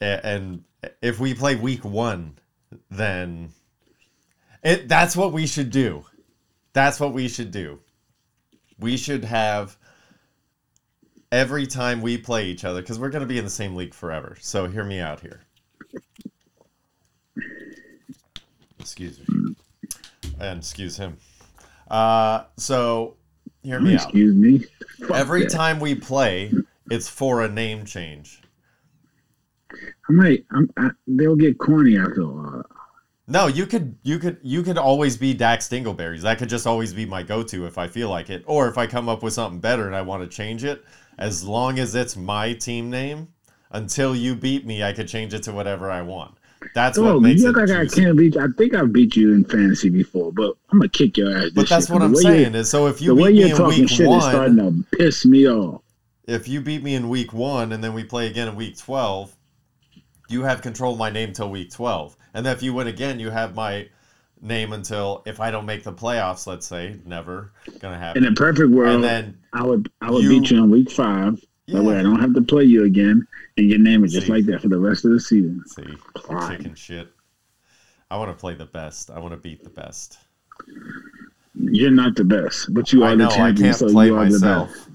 [0.00, 0.64] and
[1.00, 2.38] if we play week 1
[2.90, 3.50] then
[4.62, 6.04] it that's what we should do.
[6.72, 7.80] That's what we should do.
[8.78, 9.78] We should have
[11.32, 13.94] every time we play each other cuz we're going to be in the same league
[13.94, 14.36] forever.
[14.40, 15.40] So hear me out here.
[18.78, 19.54] Excuse me.
[20.40, 21.16] And excuse him.
[21.88, 23.16] Uh so
[23.62, 24.02] hear me out.
[24.02, 24.64] Excuse me.
[25.00, 25.50] Fuck Every that.
[25.50, 26.52] time we play,
[26.90, 28.42] it's for a name change.
[29.72, 30.44] I might.
[30.52, 32.66] I'm, I, they'll get corny after a while.
[33.28, 36.22] No, you could you could you could always be Dax Dingleberries.
[36.22, 38.86] That could just always be my go-to if I feel like it, or if I
[38.86, 40.84] come up with something better and I want to change it.
[41.18, 43.28] As long as it's my team name,
[43.70, 46.34] until you beat me, I could change it to whatever I want.
[46.74, 48.40] That's what Oh, makes you act like I can't beat you.
[48.40, 51.50] I think I've beat you in fantasy before, but I'm gonna kick your ass.
[51.54, 53.38] But that's what I'm the way saying is, so if The you way beat me
[53.40, 55.82] you're in talking week shit is starting one, to piss me off.
[56.26, 59.36] if you beat me in week one and then we play again in week 12,
[60.28, 62.16] you have control of my name till week 12.
[62.34, 63.88] And then if you win again, you have my
[64.42, 68.24] name until if I don't make the playoffs, let's say, never gonna happen.
[68.24, 70.90] In a perfect world, And then I would I would you- beat you in week
[70.90, 71.40] five.
[71.68, 73.26] That way I don't have to play you again,
[73.56, 74.32] and your name is just See.
[74.32, 75.62] like that for the rest of the season.
[75.66, 75.84] see,
[76.48, 77.08] chicken shit.
[78.10, 79.10] I want to play the best.
[79.10, 80.18] I want to beat the best.
[81.54, 84.06] You're not the best, but you are I know the I champion, can't so play
[84.06, 84.88] you are the best.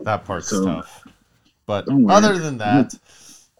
[0.00, 1.06] That part's So, tough.
[1.66, 2.94] But other than that,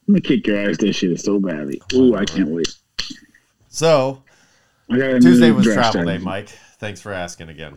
[0.06, 0.76] I'm gonna kick your ass.
[0.78, 1.82] This shit is so badly.
[1.94, 2.72] Ooh, I can't wait.
[3.68, 4.22] so
[4.90, 6.18] I Tuesday was travel day.
[6.18, 6.50] Mike.
[6.78, 7.72] Thanks for asking again.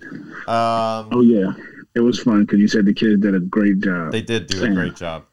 [0.47, 1.53] Um, Oh yeah,
[1.95, 4.11] it was fun because you said the kids did a great job.
[4.11, 5.25] They did do a great job.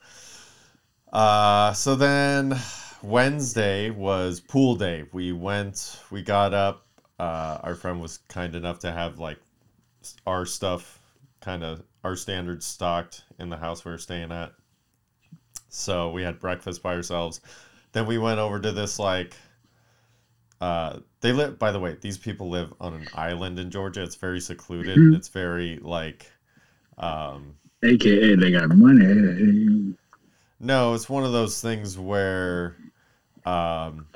[1.16, 2.54] Uh, so then
[3.02, 5.04] Wednesday was pool day.
[5.14, 6.86] We went, we got up.
[7.18, 9.38] Uh, our friend was kind enough to have like
[10.26, 11.00] our stuff,
[11.40, 14.52] kind of our standards stocked in the house we were staying at.
[15.70, 17.40] So we had breakfast by ourselves.
[17.92, 19.34] Then we went over to this like.
[20.60, 21.58] Uh, they live.
[21.58, 24.02] By the way, these people live on an island in Georgia.
[24.02, 24.98] It's very secluded.
[24.98, 25.16] Mhm.
[25.16, 26.30] It's very like
[26.98, 29.94] Um, AKA they got money.
[30.58, 32.76] No, it's one of those things where
[33.44, 34.06] um,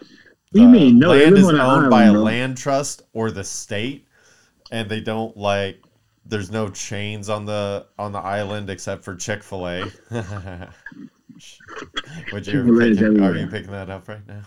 [0.52, 0.98] What do you mean?
[0.98, 4.06] No, land is owned by a land trust or the state,
[4.70, 5.84] and they don't like.
[6.26, 9.94] There's no chains on the on the island except for Chick Fil A.
[12.30, 14.42] Would you picking, are you picking that up right now?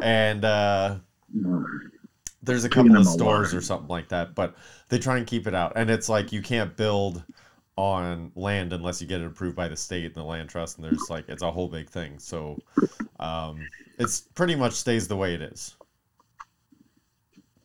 [0.00, 0.96] And uh,
[1.34, 1.64] No.
[2.42, 4.54] there's a couple of stores or something like that, but
[4.88, 5.72] they try and keep it out.
[5.76, 7.22] And it's like you can't build
[7.76, 10.78] on land unless you get it approved by the state and the land trust.
[10.78, 12.18] And there's like it's a whole big thing.
[12.18, 12.58] So
[13.18, 13.66] um,
[13.98, 15.76] it's pretty much stays the way it is.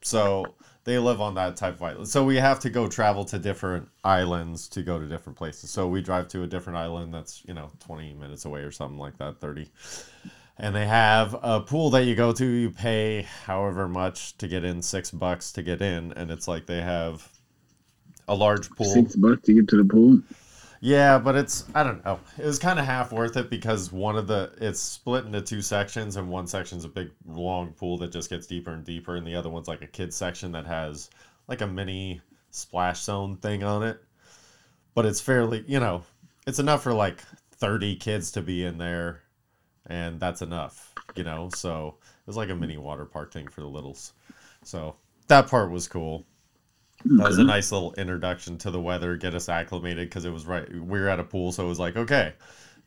[0.02, 2.08] So they live on that type of island.
[2.08, 5.70] So we have to go travel to different islands to go to different places.
[5.70, 8.98] So we drive to a different island that's, you know, 20 minutes away or something
[8.98, 9.70] like that, 30.
[10.58, 14.64] And they have a pool that you go to, you pay however much to get
[14.64, 17.30] in, 6 bucks to get in, and it's like they have
[18.30, 18.86] a large pool.
[18.86, 20.22] Six bucks to get to the pool.
[20.82, 22.20] Yeah, but it's I don't know.
[22.38, 25.62] It was kind of half worth it because one of the it's split into two
[25.62, 29.28] sections, and one section's a big long pool that just gets deeper and deeper, and
[29.28, 31.10] the other one's like a kids section that has
[31.50, 34.02] like a mini splash zone thing on it.
[34.96, 36.04] But it's fairly, you know,
[36.48, 39.24] it's enough for like thirty kids to be in there,
[39.88, 41.50] and that's enough, you know.
[41.54, 44.14] So it was like a mini water park thing for the littles.
[44.64, 44.96] So
[45.28, 46.26] that part was cool.
[47.06, 50.46] That was a nice little introduction to the weather, get us acclimated because it was
[50.46, 50.70] right.
[50.72, 52.34] We were at a pool, so it was like, okay,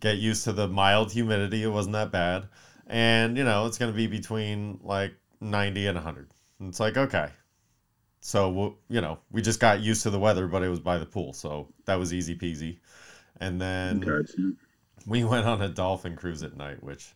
[0.01, 1.62] get used to the mild humidity.
[1.62, 2.48] It wasn't that bad.
[2.87, 6.29] And, you know, it's going to be between like 90 and 100.
[6.61, 7.31] And it's like, okay.
[8.20, 10.98] So, we'll- you know, we just got used to the weather, but it was by
[10.98, 11.33] the pool.
[11.33, 12.79] So that was easy peasy.
[13.40, 14.53] And then Gotcha.
[15.07, 17.14] we went on a dolphin cruise at night, which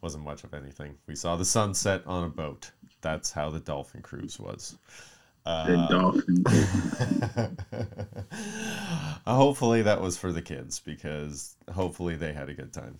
[0.00, 0.96] wasn't much of anything.
[1.06, 2.70] We saw the sunset on a boat.
[3.00, 4.76] That's how the dolphin cruise was.
[5.64, 6.44] The Uh, dolphin.
[9.26, 12.98] hopefully that was for the kids because hopefully they had a good time.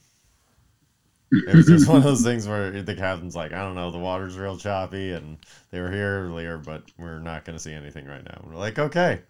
[1.32, 3.98] It was just one of those things where the captain's like, I don't know, the
[3.98, 5.38] water's real choppy, and
[5.70, 8.40] they were here earlier, but we're not going to see anything right now.
[8.44, 9.22] We're like, okay,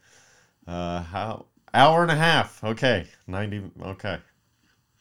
[0.67, 4.19] uh, how hour and a half, okay, ninety, okay,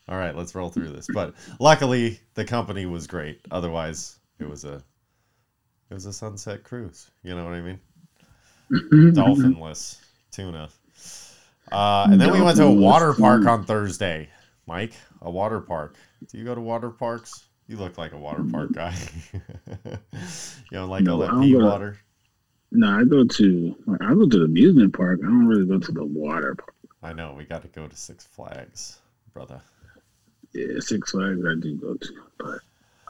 [0.07, 1.07] all right, let's roll through this.
[1.09, 3.41] But luckily, the company was great.
[3.51, 4.83] Otherwise, it was a
[5.89, 7.11] it was a sunset cruise.
[7.23, 7.79] You know what I mean?
[9.13, 10.01] Dolphinless
[10.31, 10.69] tuna.
[11.71, 14.29] Uh, and then we went to a water park on Thursday.
[14.67, 15.95] Mike, a water park.
[16.27, 17.45] Do you go to water parks?
[17.67, 18.95] You look like a water park guy.
[19.33, 19.97] you
[20.71, 21.97] don't like No, all that pee water?
[22.71, 25.19] No, I go to I go to the amusement park.
[25.23, 26.73] I don't really go to the water park.
[27.01, 27.33] I know.
[27.37, 28.99] We got to go to Six Flags,
[29.33, 29.61] brother.
[30.53, 32.59] Yeah, Six Flags I do go to, but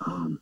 [0.06, 0.40] um,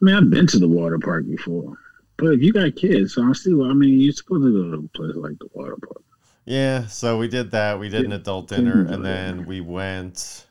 [0.00, 1.76] I mean I've been to the water park before.
[2.18, 4.84] But if you got kids, so I still I mean you're supposed to go to
[4.84, 6.02] a place like the water park.
[6.44, 7.78] Yeah, so we did that.
[7.80, 10.46] We did an adult dinner, and then we went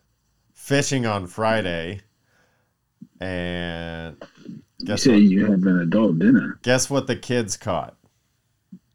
[0.54, 2.02] fishing on Friday.
[3.22, 4.18] And
[4.78, 5.22] You guess said what?
[5.22, 6.60] you have an adult dinner.
[6.64, 7.96] Guess what the kids caught?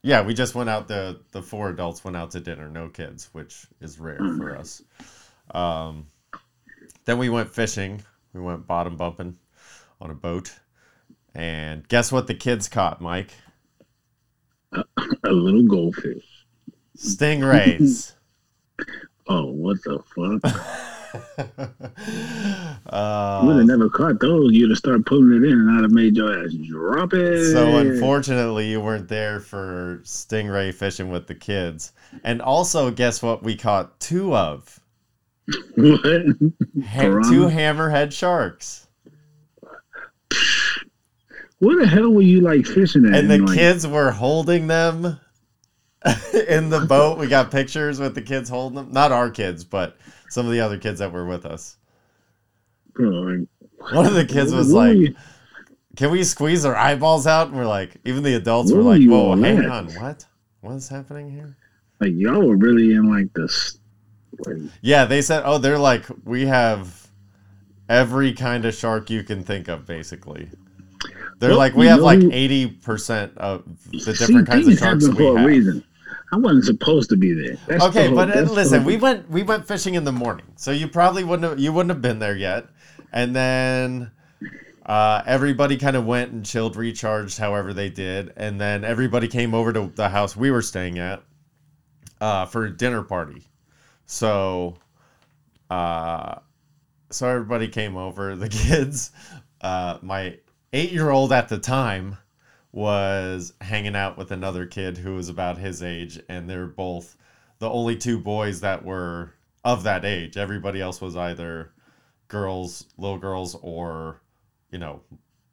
[0.02, 0.88] Yeah, we just went out.
[0.88, 4.82] the The four adults went out to dinner, no kids, which is rare for us.
[5.52, 6.06] Um,
[7.06, 8.02] then we went fishing.
[8.32, 9.36] We went bottom bumping
[10.00, 10.54] on a boat,
[11.34, 13.30] and guess what the kids caught, Mike?
[14.72, 16.24] A little goldfish.
[16.96, 18.12] Stingrays.
[19.28, 20.42] Oh, what the fuck?
[22.86, 24.52] uh, you would have never caught those.
[24.52, 27.52] You'd have started putting it in and I'd have made your ass drop it.
[27.52, 31.92] So unfortunately, you weren't there for stingray fishing with the kids.
[32.24, 33.44] And also, guess what?
[33.44, 34.80] We caught two of
[35.76, 36.02] what?
[36.84, 38.88] ha- two hammerhead sharks,
[41.60, 43.14] Where the hell were you like fishing at?
[43.14, 45.18] and the like, kids were holding them
[46.48, 47.18] in the boat.
[47.18, 48.92] We got pictures with the kids holding them.
[48.92, 49.96] Not our kids, but
[50.28, 51.76] some of the other kids that were with us.
[52.94, 53.48] bro, like,
[53.92, 55.14] One of the kids was like, you-
[55.96, 58.98] "Can we squeeze our eyeballs out?" And we're like, even the adults were Where were
[58.98, 59.66] like, "Whoa, hang at?
[59.70, 60.24] on, what?
[60.62, 61.56] What is happening here?"
[62.00, 63.76] like y'all were really in like this.
[64.46, 67.08] Like, Yeah, they said, oh, they're like, we have
[67.90, 70.48] every kind of shark you can think of, basically.
[71.40, 75.08] They're Well, like, we have know like 80% of the see, different kinds of sharks
[75.08, 75.46] we for a have.
[75.48, 75.82] reason.
[76.32, 77.56] I wasn't supposed to be there.
[77.66, 80.46] That's Okay, the whole- but uh, listen, we went we went fishing in the morning,
[80.56, 82.66] so you probably wouldn't have, you wouldn't have been there yet.
[83.12, 84.12] And then
[84.86, 89.54] uh, everybody kind of went and chilled, recharged, however they did, and then everybody came
[89.54, 91.22] over to the house we were staying at
[92.20, 93.42] uh, for a dinner party.
[94.06, 94.76] So,
[95.70, 96.36] uh,
[97.10, 98.36] so everybody came over.
[98.40, 99.10] The kids,
[100.72, 102.18] uh, my eight-year-old at the time
[102.72, 107.16] was hanging out with another kid who was about his age, and they're both
[107.58, 110.36] the only two boys that were of that age.
[110.36, 111.72] Everybody else was either
[112.28, 114.20] girls, little girls, or
[114.70, 115.00] you know,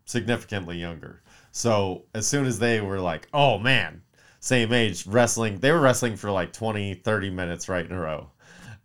[0.05, 1.21] significantly younger.
[1.51, 4.01] So as soon as they were like, oh man,
[4.39, 8.29] same age, wrestling, they were wrestling for like 20, 30 minutes right in a row.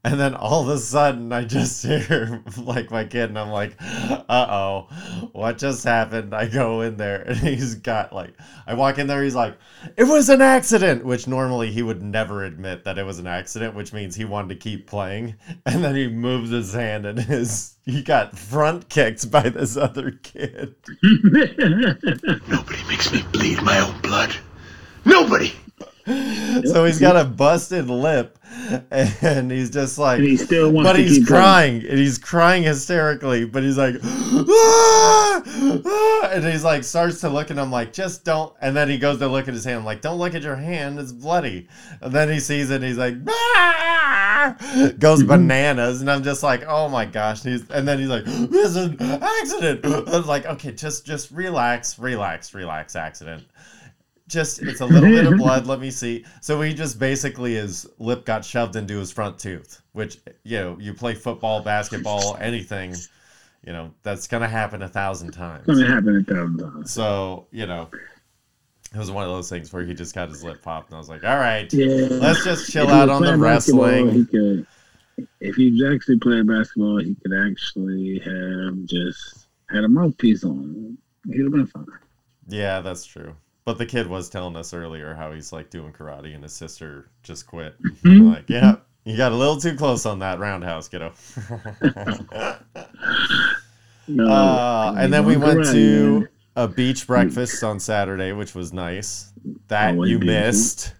[0.04, 3.76] And then all of a sudden, I just hear like my kid, and I'm like,
[3.80, 4.88] uh oh,
[5.32, 6.34] what just happened?
[6.34, 8.34] I go in there, and he's got like,
[8.66, 9.56] I walk in there, he's like,
[9.96, 13.76] it was an accident, which normally he would never admit that it was an accident,
[13.76, 15.36] which means he wanted to keep playing.
[15.66, 20.10] And then he moves his hand, and his he got front kicked by this other
[20.10, 20.74] kid.
[22.48, 24.34] Nobody makes me bleed my own blood.
[25.04, 25.52] Nobody.
[26.64, 28.38] So he's got a busted lip,
[28.90, 31.26] and he's just like, And he still wants but to he's going.
[31.26, 35.42] crying, and he's crying hysterically, but he's like, "Ah!
[35.44, 38.52] Ah!" and he's like, starts to look, and I'm like, just don't.
[38.60, 40.56] And then he goes to look at his hand, I'm like, don't look at your
[40.56, 41.68] hand, it's bloody.
[42.00, 44.56] And then he sees it, and he's like, "Ah!"
[44.98, 47.44] goes bananas, and I'm just like, oh my gosh.
[47.44, 49.84] And, he's, and then he's like, this is an accident.
[50.08, 53.44] I was like, okay, just just relax, relax, relax, accident
[54.32, 57.86] just it's a little bit of blood let me see so he just basically his
[57.98, 62.94] lip got shoved into his front tooth which you know you play football basketball anything
[63.66, 66.90] you know that's gonna happen a thousand times It's gonna happen a thousand times.
[66.90, 67.88] so you know
[68.94, 70.98] it was one of those things where he just got his lip popped and i
[70.98, 72.08] was like all right Yeah.
[72.10, 74.66] let's just chill out on the wrestling could,
[75.40, 80.96] if he actually played basketball, he could actually have just had a mouthpiece on.
[81.26, 81.86] He'd have been fine.
[82.48, 86.34] yeah that's true but the kid was telling us earlier how he's like doing karate
[86.34, 90.18] and his sister just quit I'm like yeah you got a little too close on
[90.20, 91.12] that roundhouse kiddo
[94.08, 99.32] No, Uh, and then we went to a beach breakfast on Saturday, which was nice.
[99.68, 100.94] That you missed.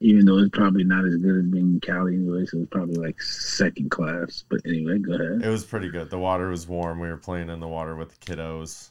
[0.00, 2.96] even though it's probably not as good as being in Cali anyway, so it's probably
[2.96, 4.44] like second class.
[4.48, 5.42] But anyway, go ahead.
[5.44, 6.08] It was pretty good.
[6.10, 7.00] The water was warm.
[7.00, 8.90] We were playing in the water with the kiddos.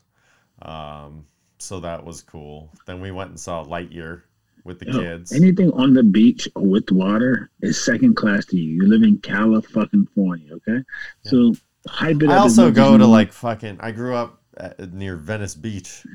[0.61, 1.25] Um,
[1.57, 2.71] so that was cool.
[2.85, 4.23] Then we went and saw Lightyear
[4.63, 5.31] with the Yo, kids.
[5.31, 8.83] Anything on the beach or with water is second class to you.
[8.83, 10.83] You live in California, okay?
[11.23, 11.55] So
[11.87, 13.77] hype it I also go to like fucking.
[13.79, 16.05] I grew up at, near Venice Beach,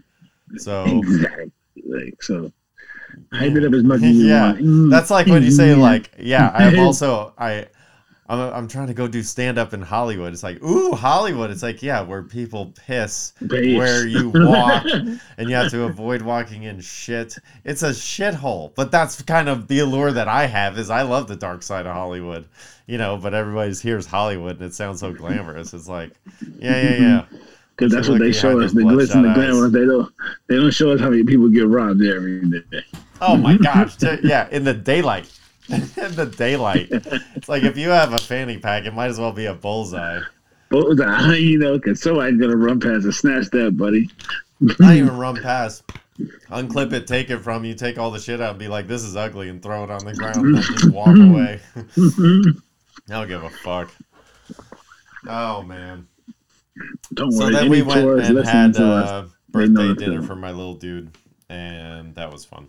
[0.57, 1.53] so exactly
[1.89, 2.53] like so.
[3.33, 4.91] Hype it up as much as you Yeah, want.
[4.91, 5.81] That's like when you say mm-hmm.
[5.81, 7.67] like, yeah, I have also I
[8.33, 10.33] I'm, I'm trying to go do stand up in Hollywood.
[10.33, 11.51] It's like, ooh, Hollywood.
[11.51, 13.77] It's like, yeah, where people piss Babes.
[13.77, 14.85] where you walk
[15.37, 17.37] and you have to avoid walking in shit.
[17.65, 18.75] It's a shithole.
[18.75, 21.85] But that's kind of the allure that I have is I love the dark side
[21.85, 22.49] of Hollywood.
[22.87, 25.75] You know, but everybody's here's Hollywood and it sounds so glamorous.
[25.75, 26.13] It's like,
[26.59, 27.25] yeah, yeah, yeah.
[27.75, 28.73] Because that's what they show us.
[28.73, 29.35] The glitz and the eyes.
[29.35, 29.69] glamour.
[29.71, 30.15] They don't.
[30.47, 32.85] They don't show us how many people get robbed there every day.
[33.23, 33.97] Oh my gosh.
[34.23, 35.27] Yeah, in the daylight.
[35.97, 36.89] in the daylight.
[36.91, 40.21] It's like if you have a fanny pack, it might as well be a bullseye.
[40.71, 40.87] But
[41.39, 44.09] you know, because somebody's gonna run past and snatch that, buddy.
[44.61, 45.83] Not even run past.
[46.51, 49.03] Unclip it, take it from you, take all the shit out, and be like, "This
[49.03, 51.61] is ugly," and throw it on the ground, and just walk away.
[51.77, 52.53] I
[53.09, 53.91] don't give a fuck.
[55.27, 56.07] Oh man!
[57.15, 57.53] Don't So worry.
[57.55, 61.11] then any we went and had us, uh, birthday dinner for my little dude,
[61.49, 62.69] and that was fun.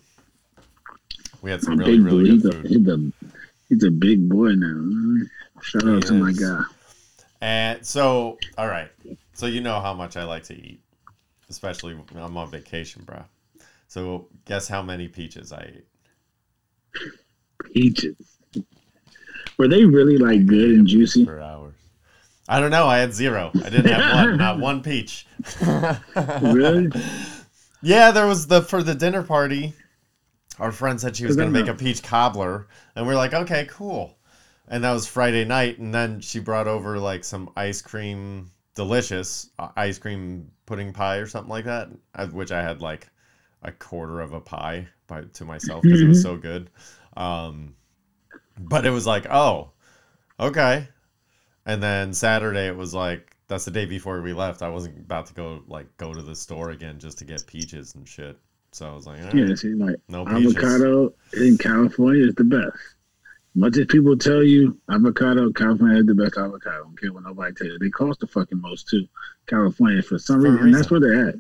[1.43, 2.29] We had some a really, really.
[2.29, 2.71] He's good a, food.
[2.71, 3.11] he's a
[3.67, 5.25] he's a big boy now.
[5.61, 6.63] Shout out He to my guy.
[7.41, 8.89] And so, all right.
[9.33, 10.79] So you know how much I like to eat,
[11.49, 13.23] especially when I'm on vacation, bro.
[13.89, 15.85] So guess how many peaches I ate?
[17.73, 18.15] Peaches.
[19.57, 21.25] Were they really like good and juicy?
[21.25, 21.75] for hours.
[22.47, 22.87] I don't know.
[22.87, 23.51] I had zero.
[23.55, 24.37] I didn't have one.
[24.37, 25.27] Not one peach.
[26.41, 26.89] Really?
[27.81, 29.73] Yeah, there was the for the dinner party.
[30.59, 34.17] Our friend said she was gonna make a peach cobbler, and we're like, okay, cool.
[34.67, 39.49] And that was Friday night, and then she brought over like some ice cream, delicious
[39.59, 41.89] uh, ice cream pudding pie or something like that,
[42.31, 43.09] which I had like
[43.63, 46.69] a quarter of a pie by to myself because it was so good.
[47.17, 47.75] Um,
[48.57, 49.71] but it was like, oh,
[50.39, 50.87] okay.
[51.65, 54.61] And then Saturday it was like that's the day before we left.
[54.61, 57.95] I wasn't about to go like go to the store again just to get peaches
[57.95, 58.37] and shit.
[58.73, 60.55] So I was like, right, Yeah, see, like no peaches.
[60.57, 62.77] avocado in California is the best.
[63.55, 66.75] Much as people tell you avocado, California is the best avocado.
[66.75, 67.77] I don't care what nobody tell you.
[67.79, 69.07] They cost the fucking most too.
[69.47, 71.35] California for some reason, and that's where they're at.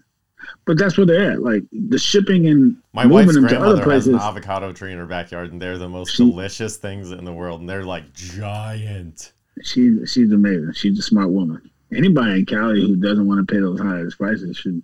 [0.65, 1.41] But that's where they're at.
[1.41, 4.09] Like the shipping and My moving them to other places.
[4.09, 7.33] an avocado tree in her backyard, and they're the most She- delicious things in the
[7.33, 7.61] world.
[7.61, 9.31] And they're like giant.
[9.63, 10.73] She she's amazing.
[10.73, 11.69] She's a smart woman.
[11.95, 14.83] Anybody in Cali who doesn't want to pay those high prices should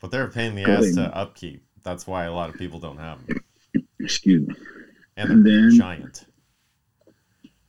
[0.00, 1.63] But they're paying the ass to upkeep.
[1.84, 3.40] That's why a lot of people don't have them.
[4.00, 4.54] excuse me.
[5.16, 6.24] And And they're then- giant.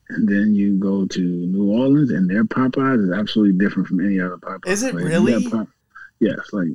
[0.10, 4.20] And then you go to New Orleans, and their Popeyes is absolutely different from any
[4.20, 4.68] other Popeyes.
[4.68, 5.04] Is it place.
[5.04, 5.34] really?
[5.34, 5.68] Yeah, Pop-
[6.20, 6.68] yes, like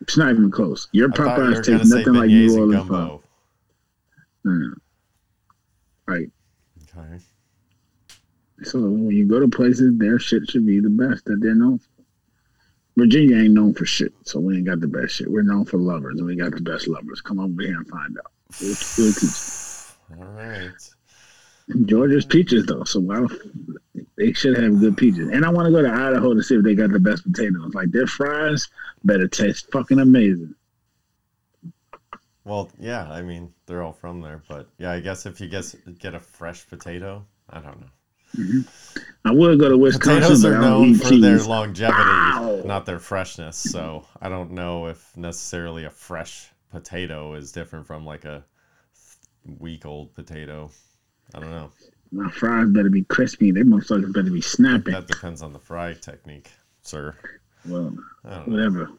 [0.00, 0.88] it's not even close.
[0.92, 2.88] Your I thought you were Popeyes taste nothing like New Orleans.
[2.88, 3.20] Popeyes.
[4.46, 4.72] Mm.
[6.06, 6.30] Right.
[6.96, 7.18] Okay.
[8.62, 11.78] So when you go to places, their shit should be the best that they're known
[11.80, 11.93] for.
[12.96, 15.30] Virginia ain't known for shit, so we ain't got the best shit.
[15.30, 17.20] We're known for lovers, and we got the best lovers.
[17.20, 18.32] Come over here and find out.
[18.60, 19.30] We'll, we'll teach
[20.18, 20.70] All right.
[21.86, 23.26] Georgia's peaches, though, so why
[24.16, 25.28] they should have good peaches.
[25.28, 27.74] And I want to go to Idaho to see if they got the best potatoes.
[27.74, 28.68] Like their fries
[29.02, 30.54] better taste fucking amazing.
[32.44, 35.74] Well, yeah, I mean, they're all from there, but yeah, I guess if you guess
[35.98, 37.86] get a fresh potato, I don't know.
[38.36, 38.60] Mm-hmm.
[39.26, 41.22] I would go to Wisconsin, Potatoes are known for cheese.
[41.22, 42.62] their longevity, Wow.
[42.64, 43.56] not their freshness.
[43.56, 48.44] So I don't know if necessarily a fresh potato is different from like a
[49.58, 50.70] week old potato.
[51.34, 51.70] I don't know.
[52.12, 53.50] My fries better be crispy.
[53.50, 54.92] They motherfuckers better be snapping.
[54.92, 56.50] That depends on the fry technique,
[56.82, 57.16] sir.
[57.66, 58.52] Well, I don't know.
[58.56, 58.90] whatever.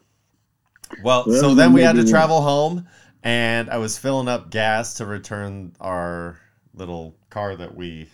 [1.02, 2.86] Well, so then we had to maybe- travel home,
[3.22, 6.38] and I was filling up gas to return our
[6.74, 8.08] little car that we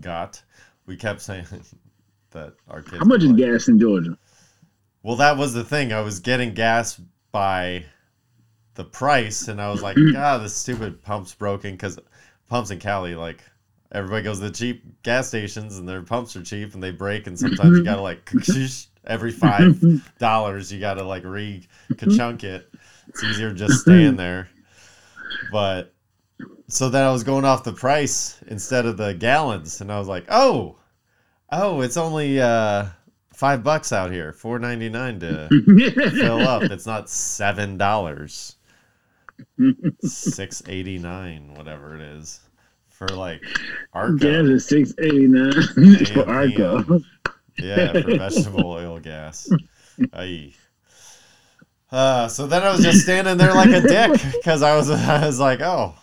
[0.00, 0.42] got.
[0.86, 1.46] We kept saying
[2.30, 2.98] that our kids.
[2.98, 4.16] How much is gas in Georgia?
[5.02, 5.92] Well, that was the thing.
[5.92, 7.84] I was getting gas by
[8.74, 11.98] the price, and I was like, God, this stupid pump's broken because
[12.48, 13.42] pumps in Cali, like,
[13.92, 17.26] everybody goes to the cheap gas stations and their pumps are cheap and they break,
[17.26, 18.30] and sometimes you gotta, like,
[19.06, 19.80] every five
[20.18, 21.66] dollars, you gotta, like, re
[22.16, 22.70] chunk it.
[23.08, 24.48] It's easier just staying there.
[25.50, 25.94] But
[26.68, 30.08] so then I was going off the price instead of the gallons, and I was
[30.08, 30.76] like, oh,
[31.50, 32.86] oh, it's only, uh,
[33.38, 35.48] five bucks out here, four ninety nine to
[36.10, 36.64] fill up.
[36.64, 38.56] It's not seven dollars,
[40.00, 42.40] six eighty nine, whatever it is,
[42.88, 43.40] for like
[43.92, 44.16] Arco.
[44.16, 45.52] Gas is six eighty nine
[46.06, 47.00] for Arco.
[47.56, 49.48] Yeah, for vegetable oil gas.
[50.12, 50.52] Aye.
[51.90, 55.24] Uh, so then I was just standing there like a dick because I was I
[55.24, 55.94] was like, oh,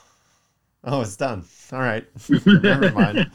[0.86, 1.44] oh, it's done.
[1.72, 2.06] All right,
[2.46, 3.30] never mind.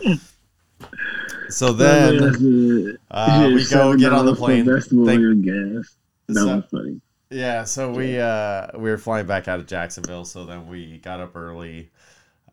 [1.49, 2.97] So then.
[3.11, 4.65] Uh, we go get on the plane.
[4.65, 5.97] Thank- gas.
[6.29, 7.01] That So- was funny.
[7.33, 11.21] Yeah, so we uh we were flying back out of Jacksonville, so then we got
[11.21, 11.91] up early,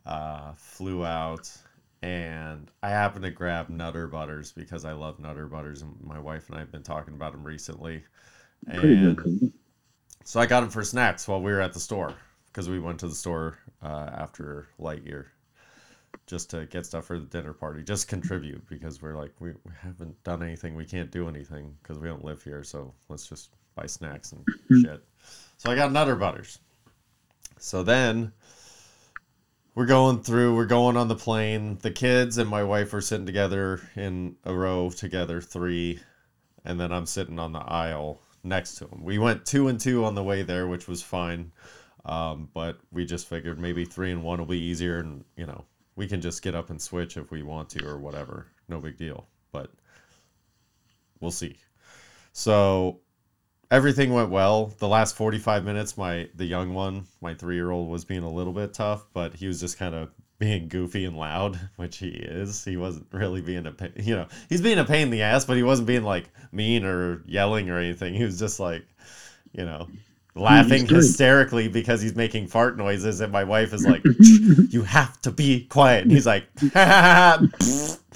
[0.06, 1.52] uh, flew out,
[2.04, 6.50] and I happened to grab Nutter Butters because I love Nutter Butters, and my wife
[6.50, 8.04] and I have been talking about them recently.
[8.68, 9.52] And
[10.26, 12.14] so I got them for snacks while we were at the store
[12.46, 15.26] because we went to the store uh, after Lightyear
[16.26, 19.72] just to get stuff for the dinner party, just contribute because we're like we, we
[19.82, 23.52] haven't done anything, we can't do anything because we don't live here, so let's just
[23.76, 24.46] buy snacks and
[24.82, 25.04] shit.
[25.58, 26.60] So I got Nutter Butters.
[27.60, 28.34] So then
[29.76, 31.78] we're going through, we're going on the plane.
[31.82, 36.00] The kids and my wife are sitting together in a row together, three,
[36.66, 39.04] and then I'm sitting on the aisle next to them.
[39.04, 41.52] We went two and two on the way there, which was fine.
[42.08, 45.66] Um, but we just figured maybe three and one will be easier, and you know
[45.96, 48.48] we can just get up and switch if we want to or whatever.
[48.70, 49.28] No big deal.
[49.52, 49.72] But
[51.20, 51.58] we'll see.
[52.32, 53.02] So
[53.72, 54.68] everything went well.
[54.78, 58.32] The last 45 minutes, my the young one, my three year old, was being a
[58.32, 62.10] little bit tough, but he was just kind of being goofy and loud, which he
[62.10, 62.64] is.
[62.64, 65.46] He wasn't really being a pain, you know, he's being a pain in the ass,
[65.46, 68.14] but he wasn't being like mean or yelling or anything.
[68.14, 68.86] He was just like,
[69.52, 69.88] you know,
[70.38, 74.04] laughing hysterically because he's making fart noises, and my wife is like,
[74.70, 76.48] "You have to be quiet." And he's like,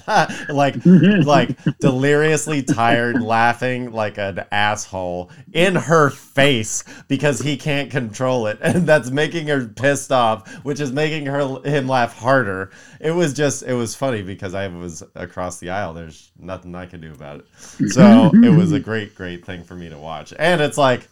[0.48, 8.46] like, like deliriously tired, laughing like an asshole in her face because he can't control
[8.46, 12.70] it, and that's making her pissed off, which is making her him laugh harder.
[13.00, 15.94] It was just, it was funny because I was across the aisle.
[15.94, 19.74] There's nothing I could do about it, so it was a great, great thing for
[19.74, 21.08] me to watch, and it's like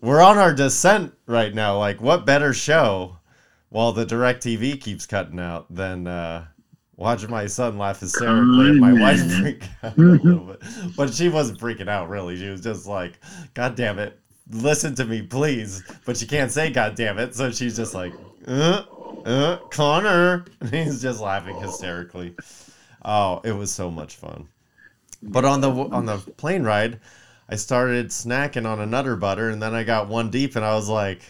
[0.00, 1.78] we're on our descent right now.
[1.78, 3.18] Like, what better show
[3.68, 6.46] while the direct TV keeps cutting out than uh,
[6.96, 10.62] watching my son laugh hysterically and my wife freak out a little bit.
[10.96, 12.36] But she wasn't freaking out, really.
[12.36, 13.18] She was just like,
[13.54, 14.18] God damn it,
[14.50, 15.82] listen to me, please.
[16.04, 17.34] But she can't say God damn it.
[17.34, 18.12] So she's just like,
[18.46, 18.84] uh,
[19.24, 20.44] uh, Connor.
[20.60, 22.34] And he's just laughing hysterically.
[23.04, 24.48] Oh, it was so much fun.
[25.22, 27.00] But on the on the plane ride,
[27.50, 30.74] I started snacking on a Nutter Butter, and then I got one deep, and I
[30.74, 31.20] was like,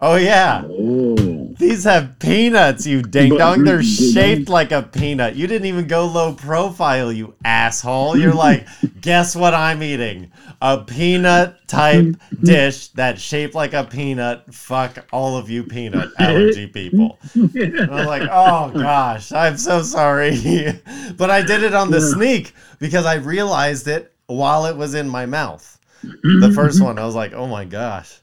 [0.00, 3.64] "Oh yeah, Oh, These have peanuts, you ding dong.
[3.64, 5.34] They're shaped like a peanut.
[5.34, 8.16] You didn't even go low profile, you asshole.
[8.16, 8.68] You're like,
[9.00, 10.30] guess what I'm eating?
[10.62, 14.54] A peanut type dish that's shaped like a peanut.
[14.54, 17.18] Fuck all of you peanut allergy people.
[17.34, 20.36] And I was like, oh gosh, I'm so sorry.
[21.16, 25.08] but I did it on the sneak because I realized it while it was in
[25.08, 25.74] my mouth.
[26.22, 28.20] The first one, I was like, oh my gosh.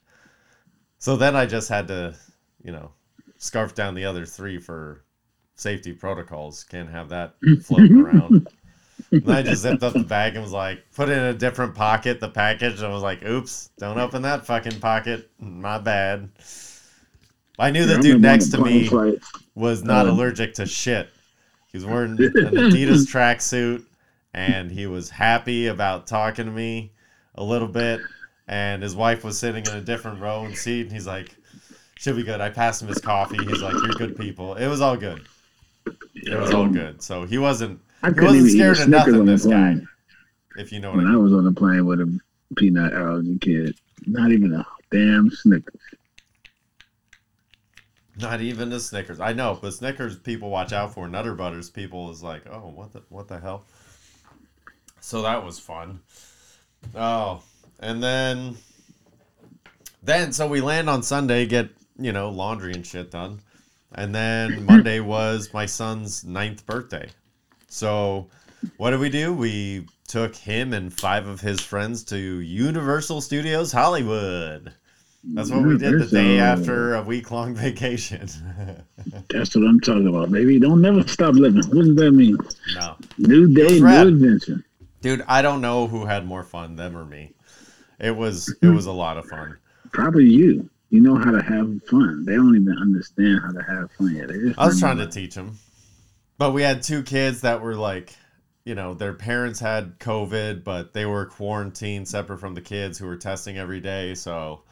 [0.98, 2.16] So then I just had to,
[2.64, 2.92] you know,
[3.38, 5.04] scarf down the other three for
[5.56, 6.64] safety protocols.
[6.64, 8.48] Can't have that floating around.
[9.12, 11.76] And I just zipped up the bag and was like, put it in a different
[11.76, 12.82] pocket, the package.
[12.82, 15.30] I was like, oops, don't open that fucking pocket.
[15.38, 16.30] My bad.
[17.60, 19.20] I knew the dude next to me flight,
[19.54, 21.10] was not Uh, allergic to shit.
[21.74, 23.84] He was wearing an Adidas tracksuit
[24.36, 26.92] and he was happy about talking to me
[27.36, 28.02] a little bit.
[28.48, 30.82] And his wife was sitting in a different row and seat.
[30.82, 31.36] And he's like,
[31.98, 32.42] should be good.
[32.42, 33.38] I passed him his coffee.
[33.38, 34.56] He's like, you're good people.
[34.56, 35.26] It was all good.
[36.14, 37.02] It was all good.
[37.02, 39.78] So he wasn't, I he wasn't even eat a scared of nothing, this guy,
[40.58, 41.24] if you know what When I I mean.
[41.24, 42.20] was on the plane with a
[42.58, 43.76] peanut allergy kid,
[44.06, 45.80] not even a damn Snickers.
[48.18, 49.20] Not even the Snickers.
[49.20, 51.08] I know, but Snickers people watch out for.
[51.08, 53.66] Nutter Butters people is like, oh, what the what the hell?
[55.06, 56.00] So that was fun.
[56.96, 57.44] Oh,
[57.80, 58.58] and then
[60.02, 63.40] then so we land on Sunday, get you know laundry and shit done,
[63.94, 67.08] and then Monday was my son's ninth birthday.
[67.68, 68.32] So
[68.78, 69.32] what did we do?
[69.32, 74.74] We took him and five of his friends to Universal Studios Hollywood.
[75.24, 78.28] That's what we did the day after a week long vacation.
[79.30, 80.60] That's what I'm talking about, baby.
[80.60, 81.62] Don't never stop living.
[81.70, 82.40] What does that mean?
[82.74, 82.96] no.
[83.20, 84.66] New day, new adventure.
[85.06, 87.32] Dude, I don't know who had more fun, them or me.
[88.00, 88.76] It was it mm-hmm.
[88.76, 89.56] was a lot of fun.
[89.94, 90.68] Probably you.
[90.90, 92.26] You know how to have fun.
[92.26, 94.32] They don't even understand how to have fun yet.
[94.58, 95.60] I was trying to teach them.
[96.40, 98.16] But we had two kids that were like,
[98.64, 103.06] you know, their parents had COVID, but they were quarantined separate from the kids who
[103.06, 104.16] were testing every day.
[104.16, 104.64] So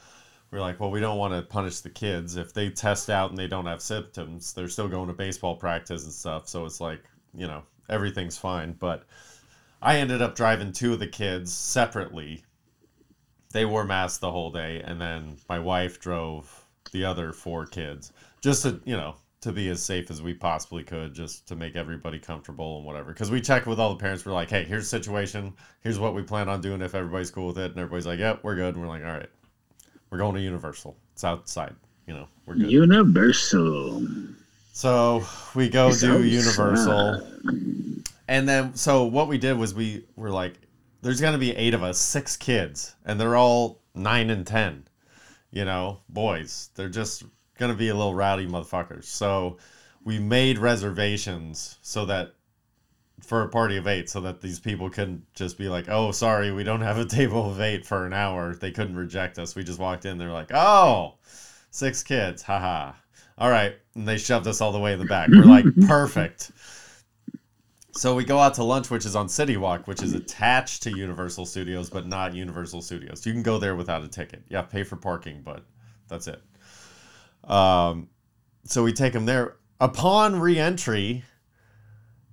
[0.50, 2.38] we're like, well, we don't want to punish the kids.
[2.38, 6.06] If they test out and they don't have symptoms, they're still going to baseball practice
[6.06, 6.48] and stuff.
[6.48, 7.04] So it's like,
[7.36, 8.74] you know, everything's fine.
[8.80, 9.06] But
[9.84, 12.44] I ended up driving two of the kids separately.
[13.52, 14.82] They wore masks the whole day.
[14.84, 19.70] And then my wife drove the other four kids just to, you know, to be
[19.70, 23.12] as safe as we possibly could, just to make everybody comfortable and whatever.
[23.12, 24.26] Because we checked with all the parents.
[24.26, 25.54] We're like, hey, here's the situation.
[25.82, 27.72] Here's what we plan on doing if everybody's cool with it.
[27.72, 28.76] And everybody's like, yep, we're good.
[28.76, 29.30] And we're like, all right,
[30.10, 30.96] we're going to Universal.
[31.12, 31.76] It's outside.
[32.08, 32.72] You know, we're good.
[32.72, 34.08] Universal.
[34.72, 36.24] So we go do.
[36.24, 37.22] Universal.
[38.28, 40.55] And then, so what we did was we were like,
[41.01, 44.86] there's going to be eight of us, six kids, and they're all nine and 10,
[45.51, 46.69] you know, boys.
[46.76, 47.24] They're just
[47.57, 49.05] going to be a little rowdy motherfuckers.
[49.05, 49.57] So
[50.03, 52.36] we made reservations so that
[53.21, 56.51] for a party of eight, so that these people couldn't just be like, oh, sorry,
[56.51, 58.55] we don't have a table of eight for an hour.
[58.55, 59.55] They couldn't reject us.
[59.55, 61.15] We just walked in, they're like, oh,
[61.71, 62.93] six kids, haha.
[63.38, 63.76] All right.
[63.95, 65.30] And they shoved us all the way in the back.
[65.30, 66.51] We're like, perfect.
[67.96, 70.98] So we go out to lunch, which is on City Walk, which is attached to
[70.98, 73.24] Universal Studios, but not Universal Studios.
[73.26, 74.50] You can go there without a ticket.
[74.50, 75.64] To pay for parking, but
[76.08, 76.41] that's it.
[77.44, 78.10] Um,
[78.66, 79.58] so we take them there.
[79.80, 81.24] Upon re-entry,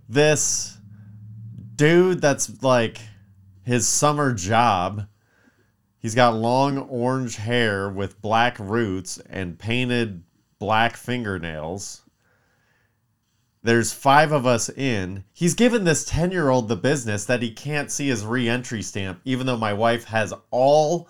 [0.08, 0.78] this
[1.76, 3.00] dude that's like
[3.62, 5.06] his summer job,
[5.98, 10.22] he's got long orange hair with black roots and painted
[10.58, 12.02] black fingernails.
[13.62, 15.24] There's five of us in.
[15.32, 18.82] He's given this 10 year old the business that he can't see his re entry
[18.82, 21.08] stamp, even though my wife has all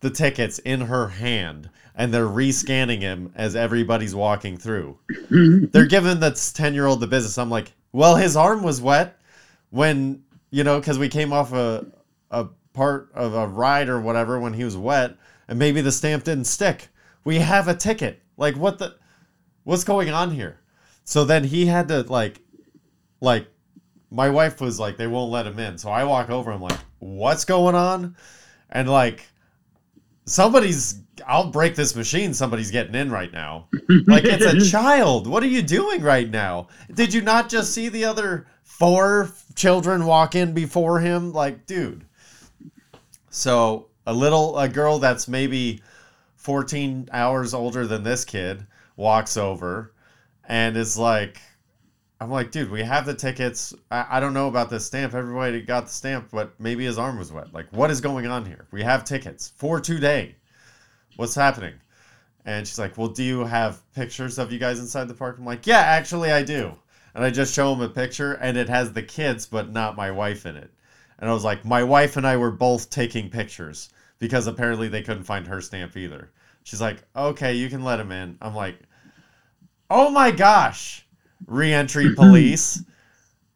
[0.00, 4.98] the tickets in her hand and they're rescanning him as everybody's walking through.
[5.72, 7.36] they're giving this 10 year old the business.
[7.36, 9.18] I'm like, well, his arm was wet
[9.68, 11.86] when, you know, because we came off a,
[12.30, 15.16] a part of a ride or whatever when he was wet
[15.48, 16.88] and maybe the stamp didn't stick.
[17.24, 18.22] We have a ticket.
[18.38, 18.94] Like, what the,
[19.64, 20.59] what's going on here?
[21.04, 22.40] So then he had to like,
[23.20, 23.48] like,
[24.10, 25.78] my wife was like, they won't let him in.
[25.78, 26.50] So I walk over.
[26.50, 28.16] I'm like, what's going on?
[28.70, 29.28] And like,
[30.24, 32.34] somebody's, I'll break this machine.
[32.34, 33.68] Somebody's getting in right now.
[34.06, 35.26] Like it's a child.
[35.26, 36.68] What are you doing right now?
[36.94, 41.32] Did you not just see the other four children walk in before him?
[41.32, 42.04] Like, dude.
[43.30, 45.82] So a little a girl that's maybe
[46.36, 49.92] 14 hours older than this kid walks over
[50.50, 51.40] and it's like
[52.20, 53.72] I'm like, dude, we have the tickets.
[53.90, 55.14] I, I don't know about this stamp.
[55.14, 57.54] Everybody got the stamp, but maybe his arm was wet.
[57.54, 58.66] Like, what is going on here?
[58.72, 60.34] We have tickets for today.
[61.16, 61.74] What's happening?
[62.44, 65.36] And she's like, Well, do you have pictures of you guys inside the park?
[65.38, 66.72] I'm like, Yeah, actually, I do.
[67.14, 70.10] And I just show him a picture, and it has the kids, but not my
[70.10, 70.70] wife in it.
[71.20, 75.02] And I was like, My wife and I were both taking pictures because apparently they
[75.02, 76.32] couldn't find her stamp either.
[76.64, 78.36] She's like, Okay, you can let him in.
[78.42, 78.80] I'm like,
[79.90, 81.04] Oh my gosh,
[81.46, 82.82] reentry police.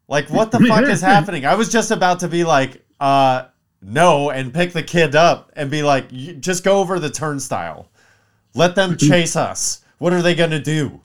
[0.07, 1.45] Like, what the fuck is happening?
[1.45, 3.45] I was just about to be like, uh,
[3.81, 7.89] no, and pick the kid up and be like, just go over the turnstile.
[8.53, 9.81] Let them chase us.
[9.97, 11.01] What are they gonna do?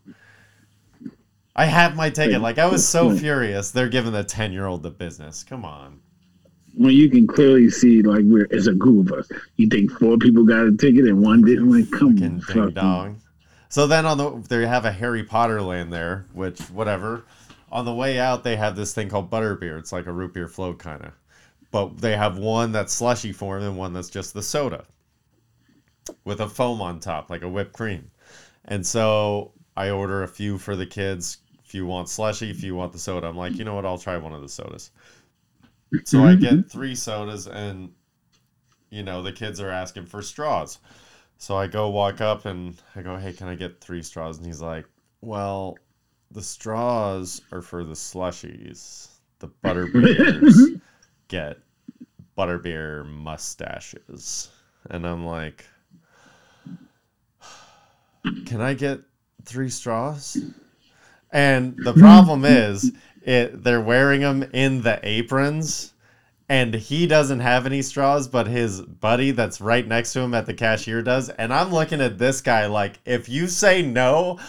[1.57, 2.41] I have my ticket.
[2.41, 3.71] Like, I was so furious.
[3.71, 5.45] They're giving the 10 year old the business.
[5.45, 6.01] Come on.
[6.75, 9.29] When you can clearly see, like, we're it's a group of us.
[9.57, 11.71] You think four people got a ticket and one didn't?
[11.71, 13.21] Like, come Fucking on, ding fuck dong.
[13.71, 17.25] So then on the they have a Harry Potter land there, which whatever.
[17.73, 19.79] On the way out, they have this thing called butterbeer.
[19.79, 21.13] It's like a root beer float kind of,
[21.71, 24.85] but they have one that's slushy form and one that's just the soda,
[26.25, 28.11] with a foam on top, like a whipped cream.
[28.65, 31.39] And so I order a few for the kids.
[31.65, 33.87] If you want slushy, if you want the soda, I'm like, you know what?
[33.87, 34.91] I'll try one of the sodas.
[36.05, 37.93] So I get three sodas, and
[38.91, 40.81] you know the kids are asking for straws.
[41.41, 44.37] So I go walk up and I go, hey, can I get three straws?
[44.37, 44.85] And he's like,
[45.23, 45.79] well,
[46.31, 49.09] the straws are for the slushies.
[49.39, 50.79] The butterbeers
[51.29, 51.57] get
[52.37, 54.51] butterbeer mustaches.
[54.91, 55.65] And I'm like,
[58.45, 59.01] can I get
[59.47, 60.37] three straws?
[61.33, 65.95] And the problem is, it they're wearing them in the aprons
[66.51, 70.47] and he doesn't have any straws, but his buddy that's right next to him at
[70.47, 71.29] the cashier does.
[71.29, 74.41] And I'm looking at this guy like, if you say no,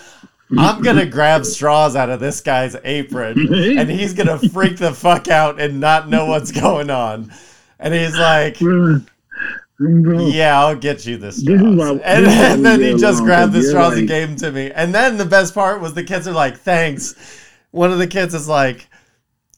[0.58, 5.28] I'm gonna grab straws out of this guy's apron, and he's gonna freak the fuck
[5.28, 7.32] out and not know what's going on.
[7.80, 8.60] And he's like.
[9.80, 13.54] "Yeah, I'll get you This straws." and, this is why and then he just grabbed
[13.54, 14.72] the straws and gave them to me.
[14.72, 17.16] And then the best part was the kids are like, "Thanks."
[17.72, 18.88] One of the kids is like,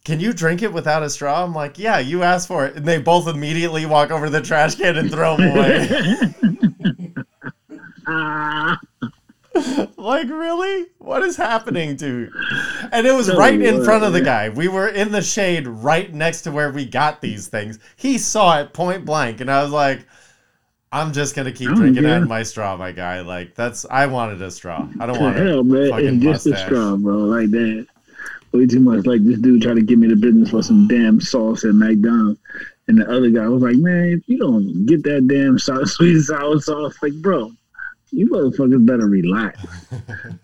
[0.06, 1.43] can you drink it without a straw?
[1.43, 2.76] I'm like, yeah, you asked for it.
[2.76, 5.88] And they both immediately walk over to the trash can and throw them away.
[9.97, 10.88] Like, really?
[10.97, 12.34] What is happening dude?
[12.91, 14.49] And it was So right in front of the guy.
[14.49, 17.80] We were in the shade right next to where we got these things.
[17.95, 19.39] He saw it point blank.
[19.39, 20.06] And I was like,
[20.91, 23.22] I'm just going to keep don't drinking out of my straw, my guy.
[23.22, 24.88] Like, that's, I wanted a straw.
[24.99, 25.89] I don't want hell, a man.
[25.89, 27.18] fucking It's just a straw, bro.
[27.20, 27.88] Like that.
[28.54, 29.06] Way too much.
[29.06, 32.39] Like this dude tried to give me the business for some damn sauce at McDonald's.
[32.88, 36.16] And the other guy was like, man, if you don't get that damn sour, sweet
[36.16, 37.51] and sour sauce, like, bro,
[38.12, 39.60] you motherfuckers better relax.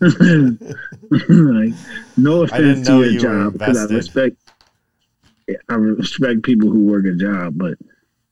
[1.28, 1.74] like,
[2.16, 4.36] no offense to your you job, because I respect,
[5.68, 7.78] I respect people who work a job, but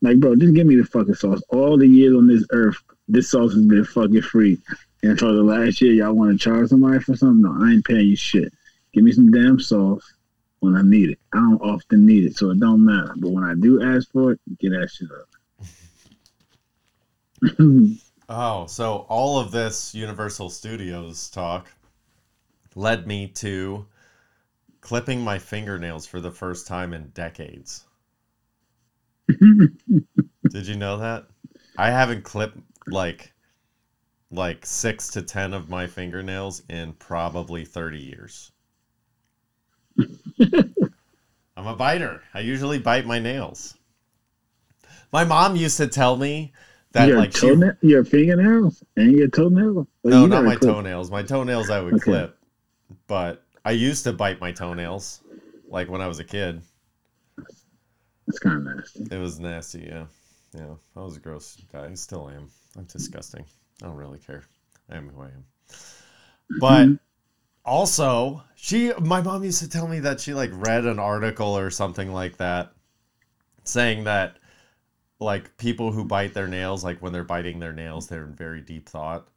[0.00, 1.42] like, bro, just give me the fucking sauce.
[1.50, 2.76] All the years on this earth,
[3.08, 4.58] this sauce has been fucking free.
[5.02, 7.42] And for the last year, y'all want to charge somebody for something?
[7.42, 8.52] No, I ain't paying you shit.
[8.98, 10.12] Give me some damn sauce
[10.58, 11.20] when I need it.
[11.32, 13.14] I don't often need it, so it don't matter.
[13.16, 15.28] But when I do ask for it, get that shit up.
[18.28, 21.68] Oh, so all of this Universal Studios talk
[22.74, 23.86] led me to
[24.80, 27.84] clipping my fingernails for the first time in decades.
[29.38, 31.28] Did you know that?
[31.78, 33.32] I haven't clipped like
[34.32, 38.50] like 6 to 10 of my fingernails in probably 30 years.
[41.56, 42.22] I'm a biter.
[42.34, 43.76] I usually bite my nails.
[45.12, 46.52] My mom used to tell me
[46.92, 49.86] that your like she your fingernails and your toenails.
[50.02, 51.10] Well, no, you not my clip- toenails.
[51.10, 52.02] My toenails I would Okay.
[52.04, 52.38] clip,
[53.06, 55.20] but I used to bite my toenails,
[55.68, 56.62] like when I was a kid.
[58.26, 59.06] It's kind of nasty.
[59.10, 59.80] It was nasty.
[59.80, 60.04] Yeah,
[60.54, 60.74] yeah.
[60.96, 61.86] I was a gross guy.
[61.86, 62.50] I still am.
[62.76, 63.44] I'm disgusting.
[63.82, 64.44] I don't really care.
[64.90, 65.44] I am who I am.
[66.60, 66.94] But mm-hmm.
[67.64, 71.70] Also, she, my mom used to tell me that she like read an article or
[71.70, 72.72] something like that,
[73.64, 74.38] saying that
[75.20, 78.60] like people who bite their nails, like when they're biting their nails, they're in very
[78.60, 79.28] deep thought.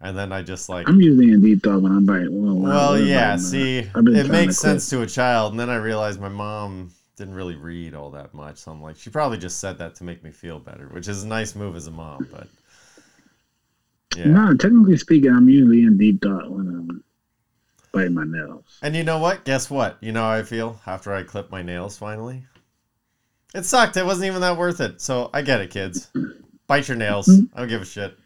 [0.00, 2.42] And then I just like I'm usually in deep thought when I'm biting.
[2.42, 3.32] Well, Well, yeah.
[3.32, 6.28] biting, uh, See, it makes to sense to a child, and then I realized my
[6.28, 8.58] mom didn't really read all that much.
[8.58, 11.22] So I'm like, she probably just said that to make me feel better, which is
[11.22, 12.28] a nice move as a mom.
[12.30, 12.48] But
[14.10, 17.04] yeah, No, technically speaking, I'm usually in deep thought when I'm
[17.92, 18.78] biting my nails.
[18.82, 19.44] and you know what?
[19.44, 19.98] Guess what?
[20.00, 22.44] You know how I feel after I clip my nails finally.
[23.54, 23.96] It sucked.
[23.96, 25.00] It wasn't even that worth it.
[25.00, 26.10] So I get it, kids.
[26.68, 27.26] Bite your nails.
[27.26, 27.56] Mm-hmm.
[27.56, 28.16] I don't give a shit.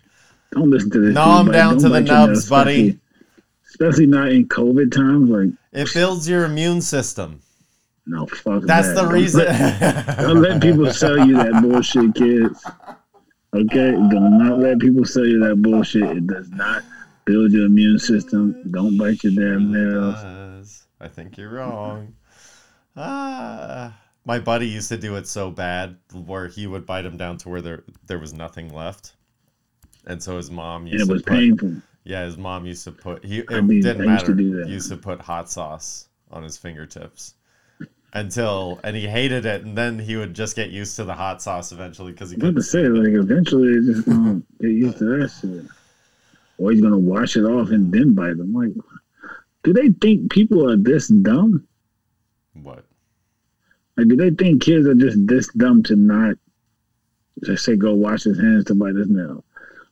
[0.52, 1.14] Don't listen to this.
[1.14, 2.72] Gnaw 'em dude, but down to the bite nubs, buddy.
[2.90, 3.00] Especially,
[3.70, 5.30] especially not in COVID times.
[5.30, 7.40] Like, It builds your immune system.
[8.06, 8.94] no, fuck That's that.
[8.96, 9.44] the Don't reason.
[9.46, 12.62] let- Don't let people sell you that bullshit, kids.
[13.54, 16.02] Okay, do not let people sell you that bullshit.
[16.02, 16.82] It does not
[17.26, 18.70] build your immune system.
[18.70, 20.86] Don't bite your damn nails.
[21.00, 22.14] I think you're wrong.
[22.96, 27.36] Ah, my buddy used to do it so bad where he would bite him down
[27.38, 29.16] to where there there was nothing left,
[30.06, 31.82] and so his mom And used it to was put, painful.
[32.04, 34.68] yeah, his mom used to put he it I mean, didn't I used to matter.
[34.68, 37.34] Used to put hot sauce on his fingertips
[38.12, 41.42] until and he hated it, and then he would just get used to the hot
[41.42, 45.04] sauce eventually because he I'm couldn't to say, like, eventually just gonna get used to
[45.20, 45.64] that shit.
[46.58, 48.52] Or he's gonna wash it off and then bite them.
[48.54, 48.72] Like,
[49.62, 51.66] do they think people are this dumb?
[52.54, 52.84] what.
[53.96, 56.36] Like, do they think kids are just this dumb to not
[57.44, 59.44] just say go wash his hands to bite his nail?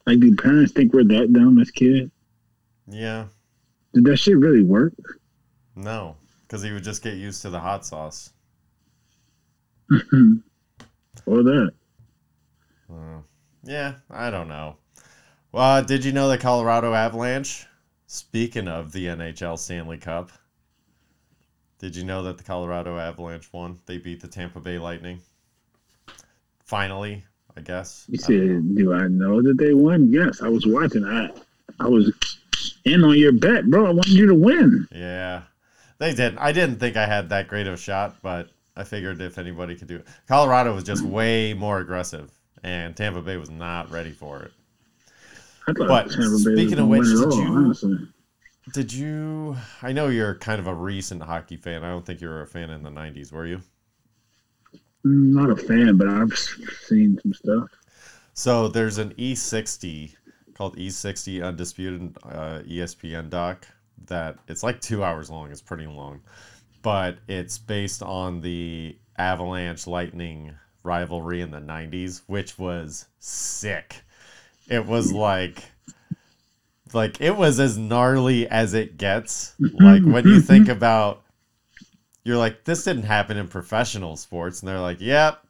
[0.07, 2.11] Like, do parents think we're that dumb as kids?
[2.89, 3.27] Yeah,
[3.95, 4.93] Did that shit really work?
[5.77, 8.31] no, because he would just get used to the hot sauce.
[9.91, 11.73] or that?
[12.93, 13.21] Uh,
[13.65, 14.77] yeah, I don't know.
[15.53, 17.67] Well, did you know the Colorado Avalanche?
[18.07, 20.33] Speaking of the NHL Stanley Cup,
[21.79, 23.79] did you know that the Colorado Avalanche won?
[23.85, 25.21] They beat the Tampa Bay Lightning.
[26.65, 27.23] Finally,
[27.55, 28.07] I guess.
[28.09, 30.11] You said, do I know that they won?
[30.11, 31.05] Yes, I was watching.
[31.05, 31.29] I,
[31.79, 32.11] I was
[32.87, 33.85] in on your bet, bro.
[33.85, 34.89] I wanted you to win.
[34.91, 35.43] Yeah,
[35.99, 36.39] they did.
[36.39, 39.75] I didn't think I had that great of a shot, but I figured if anybody
[39.75, 42.31] could do it, Colorado was just way more aggressive,
[42.63, 44.53] and Tampa Bay was not ready for it.
[45.67, 47.99] But speaking of which, did all, you- honestly.
[48.73, 49.57] Did you?
[49.83, 51.83] I know you're kind of a recent hockey fan.
[51.83, 53.61] I don't think you were a fan in the '90s, were you?
[55.05, 56.33] Mm, Not a fan, but I've
[56.87, 57.69] seen some stuff.
[58.35, 60.15] So there's an E60
[60.55, 63.67] called E60 Undisputed uh, ESPN doc
[64.07, 65.51] that it's like two hours long.
[65.51, 66.21] It's pretty long,
[66.83, 70.53] but it's based on the Avalanche Lightning
[70.85, 74.03] rivalry in the 90s, which was sick.
[74.69, 75.63] It was like
[76.95, 79.55] like it was as gnarly as it gets.
[79.61, 80.73] Mm-hmm, like when you think mm-hmm.
[80.73, 81.23] about
[82.25, 85.45] you're like this didn't happen in professional sports and they're like, "Yep,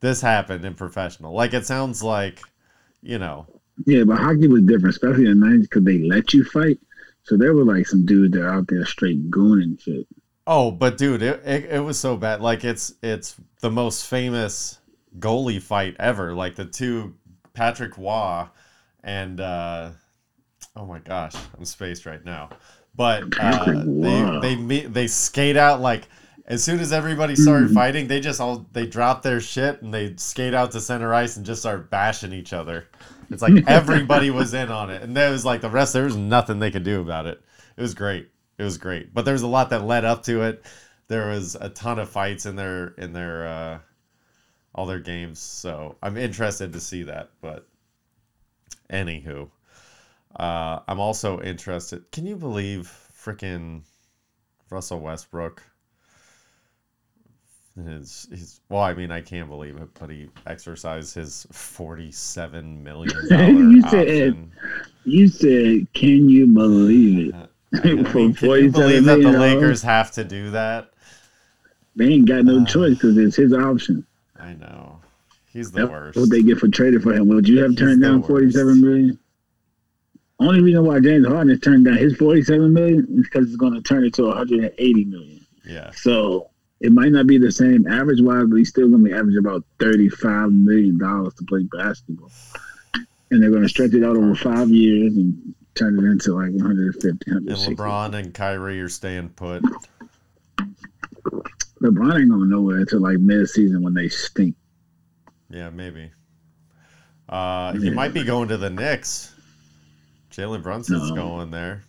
[0.00, 2.40] this happened in professional." Like it sounds like,
[3.02, 3.46] you know,
[3.86, 6.78] Yeah, but hockey was different, especially in the nineties, because they let you fight.
[7.24, 10.06] So there were like some dudes that are out there straight gooning shit.
[10.46, 12.40] Oh, but dude, it, it, it was so bad.
[12.40, 14.78] Like it's it's the most famous
[15.18, 16.34] goalie fight ever.
[16.34, 17.14] Like the two
[17.60, 18.46] Patrick Roy
[19.04, 19.90] and uh
[20.76, 22.48] oh my gosh, I'm spaced right now.
[22.94, 26.08] But uh, they they meet, they skate out like
[26.46, 27.74] as soon as everybody started Mhm.
[27.74, 31.36] fighting, they just all they drop their shit and they skate out to center ice
[31.36, 32.86] and just start bashing each other.
[33.30, 35.92] It's like everybody was in on it, and there was like the rest.
[35.92, 37.42] There was nothing they could do about it.
[37.76, 38.30] It was great.
[38.56, 40.64] It was great, but there was a lot that led up to it.
[41.08, 43.78] There was a ton of fights in their in their uh,
[44.74, 47.30] all their games, so I'm interested to see that.
[47.40, 47.66] But
[48.92, 49.48] anywho,
[50.38, 52.10] uh, I'm also interested.
[52.12, 53.82] Can you believe freaking
[54.70, 55.62] Russell Westbrook?
[57.86, 63.14] His, his, well, I mean, I can't believe it, but he exercised his forty-seven million
[63.28, 64.50] dollar You said-
[65.04, 67.50] You said, "Can you believe it?"
[67.84, 68.04] I mean,
[68.34, 69.30] can you believe that the?
[69.30, 70.90] Lakers have to do that?
[71.96, 74.04] They ain't got no Uh, choice because it's his option.
[74.40, 75.00] I know.
[75.52, 76.18] He's the That's worst.
[76.18, 77.28] what they get for trading for him.
[77.28, 79.18] Would you have turned down forty-seven million?
[80.38, 83.74] Only reason why James Harden has turned down his forty-seven million is because it's going
[83.74, 85.44] to turn into one hundred and eighty million.
[85.66, 85.90] yeah.
[85.92, 89.14] So it might not be the same average wise, but he's still going to be
[89.14, 92.30] average about thirty-five million dollars to play basketball,
[93.30, 96.50] and they're going to stretch it out over five years and turn it into like
[96.52, 99.62] 150, And LeBron and Kyrie are staying put.
[101.82, 104.54] LeBron ain't going nowhere until like mid-season when they stink.
[105.48, 106.10] Yeah, maybe.
[107.28, 109.34] Uh, he might be going to the Knicks.
[110.30, 111.14] Jalen Brunson's No.
[111.14, 111.82] going there.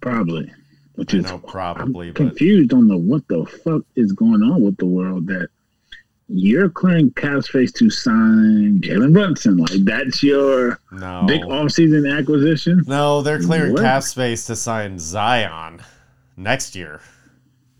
[0.00, 0.50] Probably,
[0.94, 4.42] which I is know, probably, I'm but confused on the what the fuck is going
[4.42, 5.48] on with the world that
[6.28, 9.56] you're clearing cap space to sign Jalen Brunson.
[9.56, 11.24] Like that's your no.
[11.26, 12.82] big offseason acquisition.
[12.86, 13.82] No, they're clearing What?
[13.82, 15.80] cap space to sign Zion
[16.36, 17.00] next year.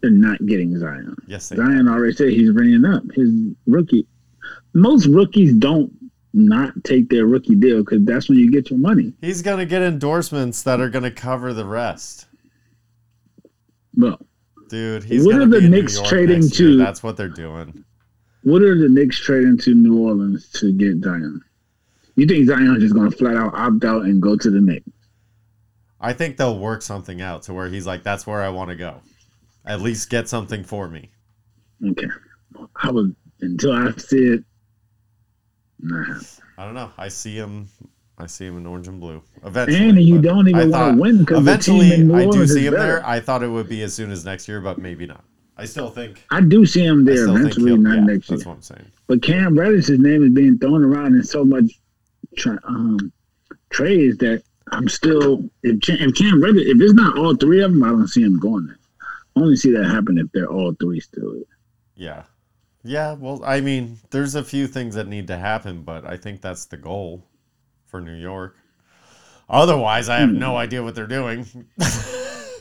[0.07, 1.17] They're not getting Zion.
[1.27, 3.29] Yes, Zion already said he's bringing up his
[3.67, 4.07] rookie.
[4.73, 5.93] Most rookies don't
[6.33, 9.13] not take their rookie deal because that's when you get your money.
[9.21, 12.27] He's going to get endorsements that are going to cover the rest.
[13.95, 14.21] But
[14.69, 16.71] Dude, he's What are the Knicks trading next year.
[16.71, 17.85] to- That's what they're doing.
[18.45, 21.41] what are the Knicks trading to New Orleans to get Zion?
[22.15, 24.89] You think Zion's just going to flat out opt out and go to the Knicks?
[26.01, 28.77] I think they'll work something out to where he's like, that's where I want to
[28.77, 29.01] go.
[29.67, 31.11] At least get something for me.
[31.85, 32.07] Okay.
[32.77, 33.11] I was
[33.41, 34.45] until I said
[35.81, 36.19] Nah.
[36.59, 36.91] I don't know.
[36.97, 37.69] I see him.
[38.19, 39.23] I see him in orange and blue.
[39.45, 42.95] Eventually, And you don't even want to win because Eventually, I do see him better.
[42.95, 43.07] there.
[43.07, 45.23] I thought it would be as soon as next year, but maybe not.
[45.59, 46.23] I still think.
[46.31, 48.39] I do see him there eventually, not yeah, next year.
[48.39, 48.91] That's what I'm saying.
[49.07, 51.65] But Cam Reddish's name is being thrown around in so much
[52.37, 53.13] tra- um,
[53.71, 54.43] trades that
[54.73, 57.89] I'm still if Cam, if Cam Reddish if it's not all three of them, I
[57.89, 58.79] don't see him going there.
[59.37, 61.43] Only see that happen if they're all three still.
[61.95, 62.25] Yeah.
[62.83, 66.41] Yeah, well, I mean, there's a few things that need to happen, but I think
[66.41, 67.25] that's the goal
[67.87, 68.57] for New York.
[69.49, 70.57] Otherwise, I have no hmm.
[70.57, 71.47] idea what they're doing.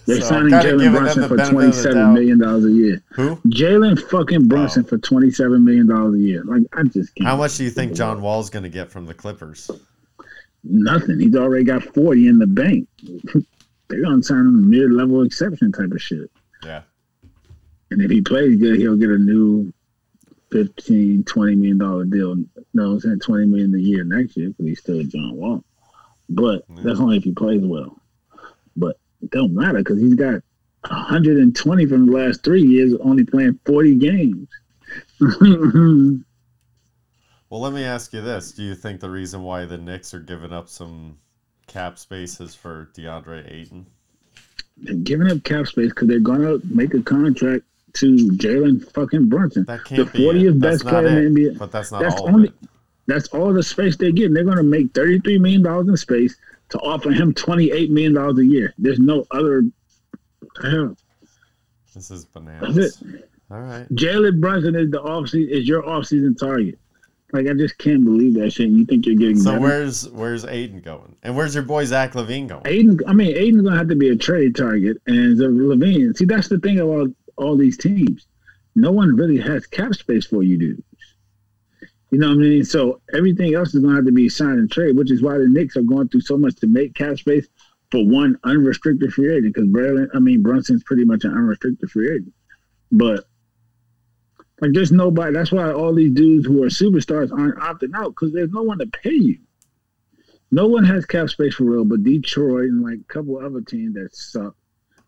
[0.06, 3.02] They're So, signing Jalen Brunson for twenty seven million dollars a year.
[3.14, 3.38] Who?
[3.48, 4.88] Jalen fucking Brunson Oh.
[4.90, 6.44] for twenty seven million dollars a year.
[6.44, 7.28] Like I just can't.
[7.28, 9.72] How much do you think John Wall's going to get from the Clippers?
[10.64, 11.20] Nothing.
[11.20, 12.88] He's already got forty in the bank.
[13.88, 16.30] They're gonna sign him a mid level exception type of shit.
[16.66, 16.82] Yeah.
[17.91, 19.72] And if he plays good, he'll get a new
[20.51, 22.36] 15, 20 million dollar deal.
[22.74, 25.63] No, I'm saying 20 million a year next year because he's still John Wall.
[26.30, 26.82] But Yeah.
[26.84, 28.01] that's only if he plays well.
[28.76, 30.41] But it don't matter because he's got
[30.89, 34.47] 120 from the last three years, only playing 40 games.
[37.47, 38.51] Well, let me ask you this.
[38.51, 41.20] Do you think the reason why the Knicks are giving up some
[41.68, 43.86] cap spaces for DeAndre Ayton?
[44.78, 47.64] They're giving up cap space because they're gonna make a contract
[47.94, 49.64] to Jalen fucking Brunson.
[49.66, 50.60] That can't the be 40th it.
[50.60, 51.26] That's best player it.
[51.26, 51.58] in the NBA.
[51.58, 52.52] But that's not That's all only-
[53.08, 54.34] That's all the space they're getting.
[54.34, 56.36] They're going to make $33 million in space
[56.70, 58.74] to offer him $28 million a year.
[58.80, 59.64] There's no other.
[60.62, 60.98] Hell,
[61.94, 63.04] This is bananas.
[63.52, 63.88] All right.
[63.94, 66.80] Jalen Brunson is the off is your offseason target.
[67.36, 68.70] Like I just can't believe that shit.
[68.70, 69.62] You think you're getting So better.
[69.62, 71.16] where's where's Ayton going?
[71.22, 72.62] And where's your boy Zach LaVine going?
[72.66, 76.16] Ayton, I mean, Ayton's gonna have to be a trade target, and the LaVine.
[76.16, 78.26] See, that's the thing about all these teams.
[78.76, 80.82] No one really has cap space for you dudes.
[82.12, 82.64] You know what I mean?
[82.64, 85.48] So everything else is gonna have to be signed and trade, which is why the
[85.50, 87.48] Knicks are going through so much to make cap space
[87.92, 89.54] for one unrestricted free agent.
[89.54, 92.34] Because Braylon, I mean, Brunson's pretty much an unrestricted free agent,
[92.92, 93.26] but.
[94.62, 95.34] Like there's nobody.
[95.34, 98.80] That's why all these dudes who are superstars aren't opting out because there's no one
[98.80, 99.39] to pay you.
[100.51, 103.95] No one has cap space for real, but Detroit and like a couple other teams
[103.95, 104.56] that suck,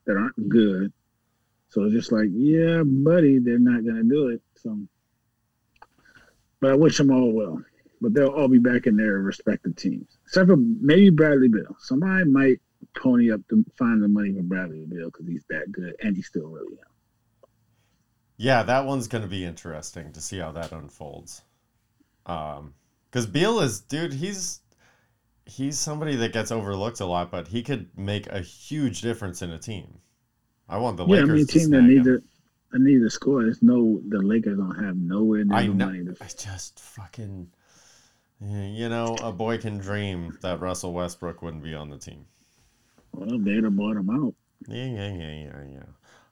[0.06, 0.92] that aren't good.
[1.70, 4.42] So it's just like, yeah, buddy, they're not gonna do it.
[4.56, 4.78] So,
[6.60, 7.62] but I wish them all well.
[8.02, 11.76] But they'll all be back in their respective teams, except for maybe Bradley Beal.
[11.80, 12.60] Somebody might
[12.96, 16.28] pony up to find the money for Bradley Beal because he's that good and he's
[16.28, 16.97] still really young.
[18.38, 21.42] Yeah, that one's gonna be interesting to see how that unfolds.
[22.26, 22.76] Um,
[23.10, 24.62] because Beal is, dude, he's
[25.46, 29.52] he's somebody that gets overlooked a lot, but he could make a huge difference in
[29.52, 30.00] a team.
[30.70, 32.24] I want the yeah, I mean, a team that needs him.
[32.72, 33.44] a need to score.
[33.44, 35.86] There's no the Lakers don't have nowhere near I the know.
[35.88, 37.52] money to I just fucking,
[38.42, 42.28] you know, a boy can dream that Russell Westbrook wouldn't be on the team.
[43.12, 44.34] Well, they'd have bought him out.
[44.68, 45.64] Yeah, yeah, yeah, yeah,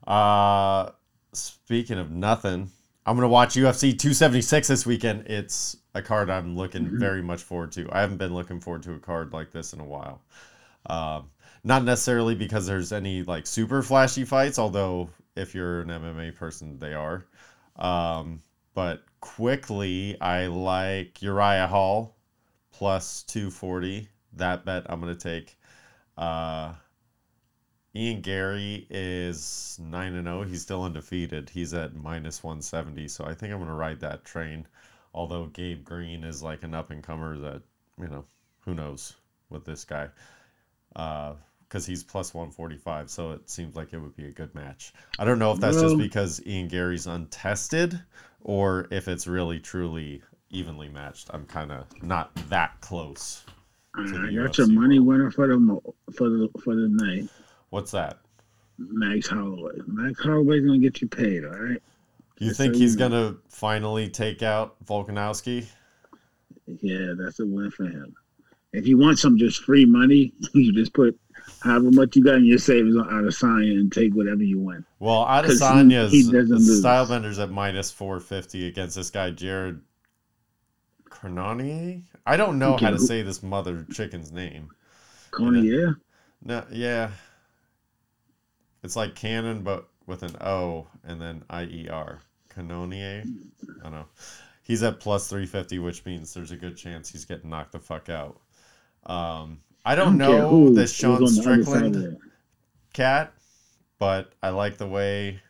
[0.08, 0.12] yeah.
[0.14, 0.91] Uh,
[1.36, 2.72] speaking of nothing,
[3.06, 5.28] I'm gonna watch UFC 276 this weekend.
[5.28, 7.00] It's a card I'm looking Mhm.
[7.00, 7.88] very much forward to.
[7.92, 10.22] I haven't been looking forward to a card like this in a while.
[10.88, 11.30] Um,
[11.64, 16.80] not necessarily because there's any like super flashy fights, although if you're an MMA person,
[16.80, 17.26] they are.
[17.76, 18.42] Um,
[18.74, 22.16] but quickly, I like Uriah Hall
[22.72, 24.10] plus 240.
[24.34, 25.58] That bet I'm gonna take.
[26.18, 26.74] Uh,
[27.96, 30.43] Ian Garry is 9 and 0.
[30.43, 31.50] He's still undefeated.
[31.50, 33.08] He's at minus 170.
[33.08, 34.68] So I think I'm going to ride that train.
[35.14, 37.62] Although Gabe Green is like an up and comer that,
[38.00, 38.26] you know,
[38.66, 39.16] who knows
[39.50, 40.10] with this guy.
[40.96, 41.36] Uh,
[41.68, 43.10] because he's plus 145.
[43.10, 44.93] So it seems like it would be a good match.
[45.18, 48.00] I don't know if that's just because Ian Garry's untested
[48.41, 50.22] or if it's really, truly
[50.52, 51.30] evenly matched.
[51.34, 53.43] I'm kind of not that close.
[53.96, 55.20] I the uh, got your money world.
[55.20, 55.80] winner for the
[56.16, 57.30] for the for the night.
[57.76, 58.19] What's that?
[58.78, 59.73] Max Holloway.
[59.86, 61.82] Max Holloway's gonna get you paid, all right?
[62.39, 65.65] You think he's gonna finally take out Volkanovski?
[66.80, 68.15] Yeah, that's a win for him.
[68.71, 71.19] If you want some just free money, you just put
[71.59, 74.86] however much you got in your savings on Adesanya and take whatever you win.
[74.99, 76.82] Well, he- Adesanya's he lose.
[76.82, 79.82] Stylebender's at minus four fifty against this guy Jared
[81.09, 82.03] Crononier.
[82.26, 84.69] I don't know Okay, how to say this mother chicken's name.
[85.38, 85.91] Yeah.
[86.47, 87.09] No, yeah,
[88.86, 92.20] it's like Cannon, but with an O and then I E R.
[92.50, 93.24] Canonier.
[93.80, 94.06] I don't know.
[94.64, 97.80] He's at plus three fifty, which means there's a good chance he's getting knocked the
[97.80, 98.40] fuck out.
[99.06, 102.18] Um, I don't, care know who this is Sean on the other side of Strickland.
[102.94, 103.34] cat,
[104.00, 105.42] but I like the way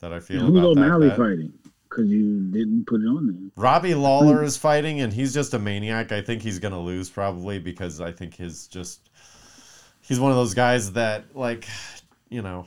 [0.00, 0.82] that I feel about that.
[0.82, 1.52] O'Malley fighting?
[1.88, 3.50] because you didn't put it on there.
[3.56, 6.12] Robbie Lawler is fighting, and he's just a maniac.
[6.12, 9.10] I think he's gonna lose probably because I think his just
[10.00, 11.66] he's one of those guys that like
[12.28, 12.66] you know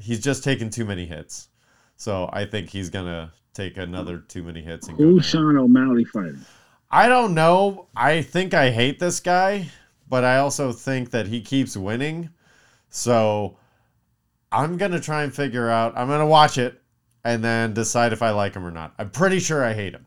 [0.00, 1.48] he's just taken too many hits.
[1.96, 4.98] So I think he's gonna take another too many hits and.
[4.98, 5.24] Who's.
[5.24, 6.44] Sean O'Malley fighting?
[6.90, 7.88] I don't know.
[7.96, 9.68] I think I hate this guy,
[10.08, 12.30] but I also think that he keeps winning.
[12.90, 13.58] So
[14.52, 15.96] I'm going to try and figure out.
[15.96, 16.80] I'm going to watch it
[17.24, 18.94] and then decide if I like him or not.
[18.98, 20.06] I'm pretty sure I hate him.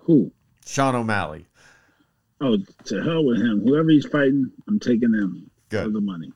[0.00, 0.32] Who?
[0.66, 1.46] Sean O'Malley.
[2.40, 3.62] Oh, to hell with him.
[3.64, 6.32] Whoever he's fighting, I'm taking them for the money.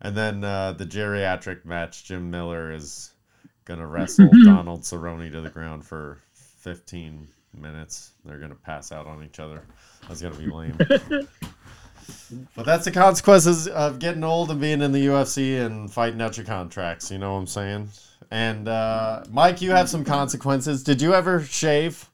[0.00, 3.12] And then uh, the geriatric match, Jim Miller is
[3.64, 7.28] going to wrestle Donald Cerrone to the ground for 15
[7.58, 8.12] minutes.
[8.24, 9.62] They're going to pass out on each other.
[10.08, 10.78] That's going to be lame.
[12.54, 16.36] but that's the consequences of getting old and being in the UFC and fighting out
[16.36, 17.10] your contracts.
[17.10, 17.88] You know what I'm saying?
[18.30, 20.82] And uh, Mike, you have some consequences.
[20.82, 22.08] Did you ever shave?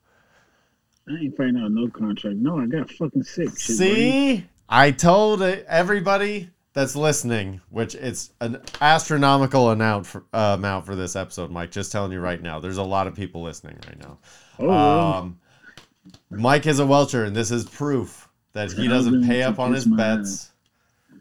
[1.09, 2.37] I ain't fighting out no contract.
[2.37, 3.57] No, I got fucking sick.
[3.59, 3.95] Shit, buddy.
[3.95, 10.95] See, I told everybody that's listening, which it's an astronomical amount for, uh, amount for
[10.95, 11.71] this episode, Mike.
[11.71, 14.19] Just telling you right now, there's a lot of people listening right now.
[14.59, 14.71] Oh.
[14.71, 15.41] Um,
[16.29, 19.87] Mike is a welcher, and this is proof that he doesn't pay up on his
[19.87, 20.51] bets,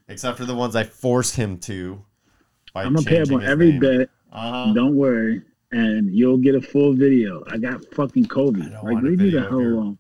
[0.09, 2.03] except for the ones I force him to.
[2.75, 3.79] I'm gonna pay up on every name.
[3.79, 4.09] bet.
[4.33, 4.73] Uh-huh.
[4.73, 5.41] Don't worry,
[5.71, 7.45] and you'll get a full video.
[7.47, 8.59] I got fucking Kobe.
[8.59, 9.97] I don't Like leave me the hell alone.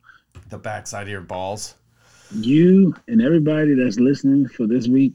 [0.49, 1.75] The backside of your balls.
[2.33, 5.13] You and everybody that's listening for this week.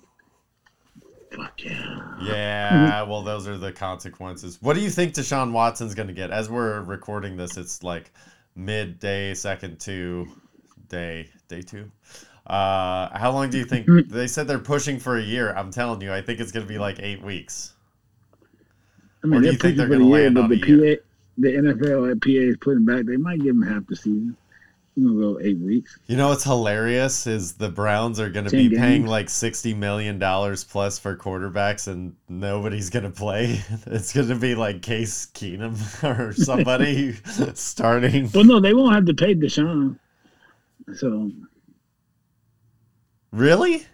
[1.36, 2.16] Fuck yeah.
[2.16, 4.58] Yeah, well, those are the consequences.
[4.60, 6.30] What do you think Deshaun Watson's going to get?
[6.30, 8.12] As we're recording this, it's like
[8.54, 10.28] midday, second two,
[10.88, 11.90] day, day two.
[12.46, 13.90] Uh, how long do you think?
[14.08, 15.52] They said they're pushing for a year.
[15.54, 17.74] I'm telling you, I think it's going to be like eight weeks.
[19.24, 20.86] I Or mean, do they're you think they're gonna year, land on the a year?
[20.96, 21.02] PA,
[21.38, 23.04] the NFL at PA is putting back.
[23.06, 24.36] They might give them half the season.
[25.00, 25.98] You know, eight weeks.
[26.08, 30.18] You know what's hilarious is the Browns are going to be paying like sixty million
[30.18, 33.62] dollars plus for quarterbacks, and nobody's going to play.
[33.86, 35.74] It's going to be like Case Keenum
[36.20, 37.14] or somebody
[37.54, 38.30] starting.
[38.34, 39.98] Well, no, they won't have to pay Deshaun.
[40.94, 41.30] So
[43.32, 43.86] Really?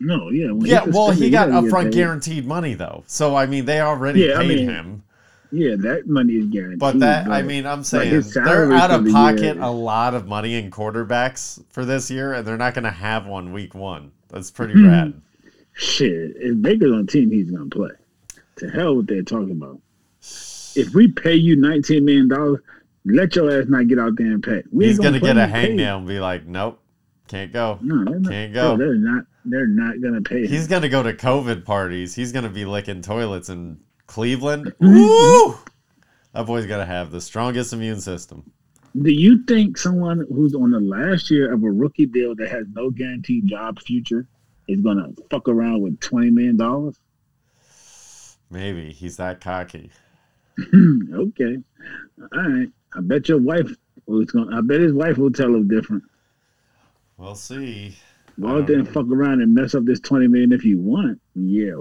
[0.00, 0.50] no, yeah.
[0.60, 4.42] Yeah, well, he got upfront guaranteed money though, so I mean they already Yeah, I
[4.42, 5.02] paid mean, him.
[5.50, 6.78] Yeah, that money is guaranteed.
[6.80, 10.70] But that, I mean, I'm saying they're out of pocket a lot of money in
[10.70, 14.10] quarterbacks for this year, and they're not going to have one week one.
[14.30, 14.86] That's pretty Hmm.
[14.88, 15.14] rad.
[15.74, 16.32] shit.
[16.36, 17.90] If Baker's on team, he's gonna play.
[18.56, 19.80] To hell with they're talking about.
[20.76, 22.60] If we pay you nineteen million dollars,
[23.04, 24.62] let your ass not get out there and pay.
[24.72, 26.80] We He's going to get a hangnail and be like, "Nope,
[27.28, 28.30] can't go." No, not.
[28.30, 28.76] Can't bro, go.
[28.76, 29.24] they're not.
[29.44, 30.42] They're not gonna pay.
[30.44, 30.48] Him.
[30.48, 32.14] He's going to go to COVID parties.
[32.14, 34.66] He's going to be licking toilets in Cleveland.
[34.80, 34.94] Mm-hmm.
[34.94, 35.58] Woo!
[36.32, 38.52] That boy's going to have the strongest immune system.
[39.00, 42.66] Do you think someone who's on the last year of a rookie deal that has
[42.72, 44.28] no guaranteed job future
[44.68, 46.96] is gonna fuck around with twenty million dollars?
[48.50, 49.90] Maybe he's that cocky.
[50.60, 51.56] okay,
[52.20, 52.68] all right.
[52.94, 53.68] I bet your wife
[54.06, 54.56] was gonna.
[54.56, 56.04] I bet his wife will tell him different.
[57.16, 57.96] We'll see.
[58.40, 58.92] Go I out there and know.
[58.92, 61.20] fuck around and mess up this twenty million if you want.
[61.34, 61.80] Yeah,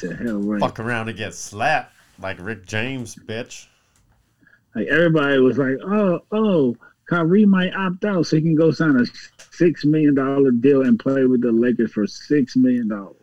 [0.00, 0.60] to hell right.
[0.60, 3.66] Fuck around and get slapped like Rick James, bitch.
[4.74, 6.76] Like everybody was like, oh, oh,
[7.08, 9.04] Kyrie might opt out so he can go sign a
[9.52, 13.16] six million dollar deal and play with the Lakers for six million dollars.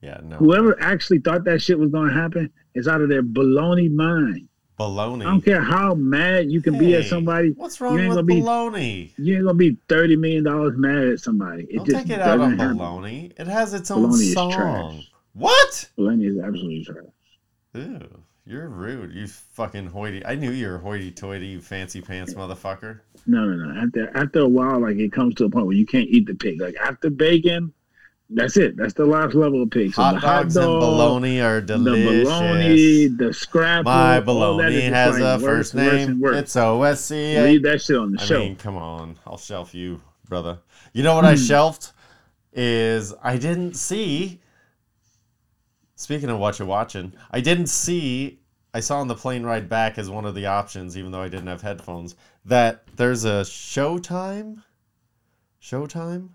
[0.00, 0.36] Yeah, no.
[0.36, 4.48] Whoever actually thought that shit was gonna happen is out of their baloney mind.
[4.78, 5.22] Baloney.
[5.22, 7.50] I don't care how mad you can be at somebody.
[7.56, 9.10] What's wrong ain't with gonna be- baloney?
[9.16, 11.66] You ain't gonna be thirty million dollars mad at somebody.
[11.70, 12.76] It Don't just take it out on happen.
[12.78, 13.32] baloney.
[13.38, 15.02] It has its own Baloney song.
[15.36, 15.88] What?
[15.98, 17.04] Baloney is absolutely trash.
[17.74, 19.12] Ew, you're rude.
[19.12, 20.24] You fucking hoity.
[20.24, 23.00] I knew you were hoity-toity, you fancy pants motherfucker.
[23.26, 23.80] No, no, no.
[23.82, 26.34] After after a while, like it comes to a point where you can't eat the
[26.34, 26.60] pig.
[26.60, 27.72] Like after bacon,
[28.30, 28.76] that's it.
[28.78, 29.92] That's the last level of pig.
[29.94, 30.82] So Hot the dogs hot and dog,
[31.22, 32.28] baloney are the delicious.
[32.28, 33.82] the.
[33.84, 36.08] My all that is baloney just has a first worse, name.
[36.12, 36.36] and worse.
[36.38, 37.44] It's OSC.
[37.44, 38.24] Leave that shit on the show.
[38.24, 38.38] I show.
[38.38, 39.18] mean, come on.
[39.26, 40.58] I'll shelf you, brother.
[40.94, 41.42] You know what I Hmm.
[41.42, 41.92] shelved?
[42.54, 44.40] Is I didn't see.
[45.96, 48.38] Speaking of what you're watching, I didn't see.
[48.74, 51.28] I saw on the plane ride back as one of the options, even though I
[51.28, 54.62] didn't have headphones, that there's a Showtime,
[55.60, 56.28] Showtime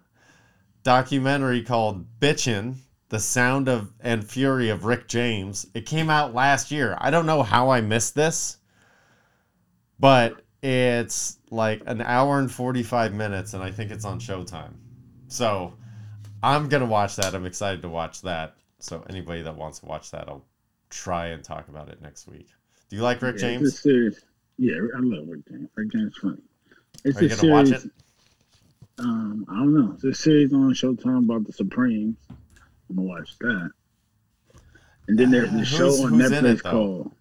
[0.84, 2.76] documentary called Bitchin'
[3.10, 5.68] The Sound of and Fury of Rick James.
[5.76, 6.98] It came out last year.
[7.00, 8.58] I don't know how I missed this,
[10.00, 14.74] but it's like an hour and 45 minutes, and I think it's on Showtime.
[15.28, 15.74] So
[16.42, 17.36] I'm to watch that.
[17.36, 18.56] I'm excited to watch that.
[18.82, 20.46] So anybody that wants to watch that, I'll
[20.90, 22.48] try and talk about it next week.
[22.90, 23.68] Do you like Rick Yeah, James?
[23.68, 24.22] A series.
[24.58, 25.70] Yeah, I love Rick James.
[25.76, 26.42] Rick James is funny.
[27.06, 27.86] It's Are you a gonna watch series.
[27.86, 27.92] it?
[29.00, 29.94] Um, I don't know.
[29.94, 32.18] It's a series on Showtime about the Supremes.
[32.30, 33.72] I'm gonna watch that.
[35.08, 37.12] And then there's the Who's- show on Netflix it, called.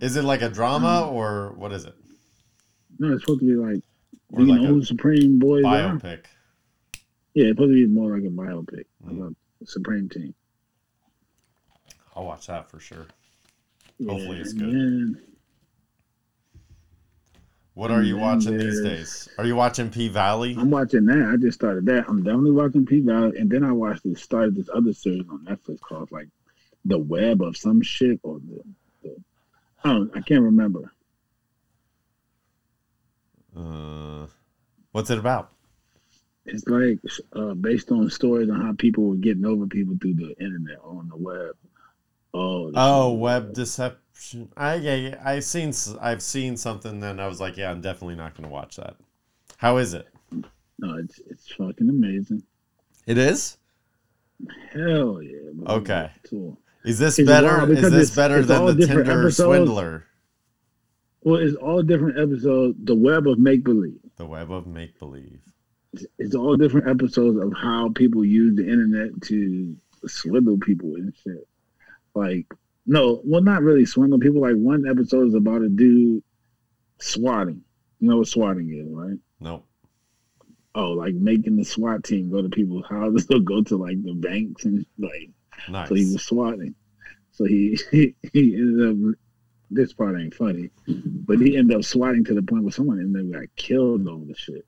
[0.00, 1.94] Is it like a drama Um, or what is it?
[2.98, 3.82] No, it's supposed to be like.
[4.32, 5.92] Or you like know a who the Supreme Boys are?
[5.98, 6.24] biopic?
[7.34, 9.16] Yeah, it's supposed to be more like a biopic Mm.
[9.18, 10.34] about the Supreme Team.
[12.14, 13.06] I'll watch that for sure.
[13.98, 14.68] Yeah, Hopefully it's good.
[14.72, 15.22] then
[17.74, 19.28] What are you watching these days?
[19.38, 20.56] Are you watching P Valley?
[20.58, 21.30] I'm watching that.
[21.32, 22.06] I just started that.
[22.08, 25.44] I'm definitely watching P Valley, and then I watched this started this other series on
[25.44, 26.28] Netflix called like
[26.84, 28.62] The Web of some shit or the,
[29.02, 29.16] the
[29.84, 30.92] I don't I can't remember.
[33.56, 34.26] Uh,
[34.92, 35.52] what's it about?
[36.46, 36.98] It's like
[37.34, 40.98] uh, based on stories on how people were getting over people through the internet or
[40.98, 41.54] on the web.
[42.32, 44.50] Oh, Oh, web deception.
[44.56, 47.00] I yeah, I seen s- I've seen something.
[47.00, 48.96] Then I was like, yeah, I'm definitely not going to watch that.
[49.56, 50.06] How is it?
[50.78, 52.42] No, it's it's fucking amazing.
[53.06, 53.56] It is.
[54.72, 55.38] Hell yeah.
[55.66, 56.10] Okay.
[56.28, 56.58] Cool.
[56.84, 57.48] Is this It's better?
[57.48, 59.36] wild Is this it's- better it's than the Tinder episodes.
[59.36, 60.04] swindler?
[61.22, 62.78] Well, it's all different episodes.
[62.84, 63.98] The web of make believe.
[64.16, 65.40] The web of make believe.
[66.18, 69.76] it's all different episodes of how people use the internet to
[70.06, 71.46] swindle people and shit.
[72.14, 72.46] Like,
[72.86, 74.40] no, well, not really swindle people.
[74.40, 76.22] Like, one episode is about a dude
[76.98, 77.62] swatting.
[78.00, 79.18] You know what swatting is, right?
[79.40, 79.66] Nope.
[80.74, 84.14] Oh, like making the SWAT team go to people's houses or go to like the
[84.14, 85.30] banks and like.
[85.68, 85.88] Nice.
[85.88, 86.74] So he was swatting.
[87.32, 89.14] So he he, he ended up.
[89.72, 93.24] This part ain't funny, but he ended up swatting to the point where someone ended
[93.32, 94.66] up got killed over the shit.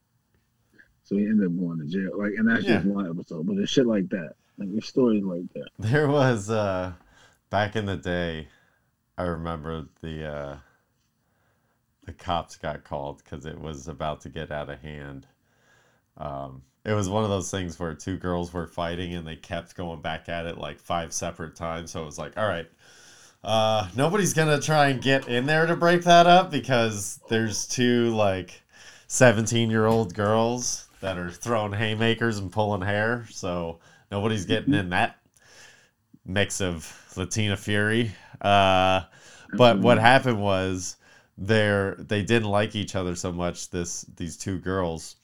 [1.03, 2.17] So he ended up going to jail.
[2.17, 4.35] Like, and that's just one episode, but it's shit like that.
[4.59, 5.69] Like, there's stories like that.
[5.81, 6.93] There was uh
[7.53, 8.49] back in the day,
[9.19, 10.57] I remember the uh
[12.07, 15.27] the cops got called because it was about to get out of hand.
[16.17, 19.77] Um, it was one of those things where two girls were fighting and they kept
[19.77, 21.93] going back at it like five separate times.
[21.93, 22.69] So it was like, all right,
[23.45, 28.09] uh, nobody's gonna try and get in there to break that up because there's two
[28.17, 28.63] like
[29.09, 33.27] 17 year old girls that are throwing haymakers and pulling hair.
[33.31, 33.79] So
[34.11, 35.22] nobody's getting in that
[36.25, 38.13] mix of Latina fury.
[38.41, 39.03] Uh,
[39.55, 40.97] but what happened was
[41.39, 43.71] they they didn't like each other so much.
[43.71, 45.17] This these two girls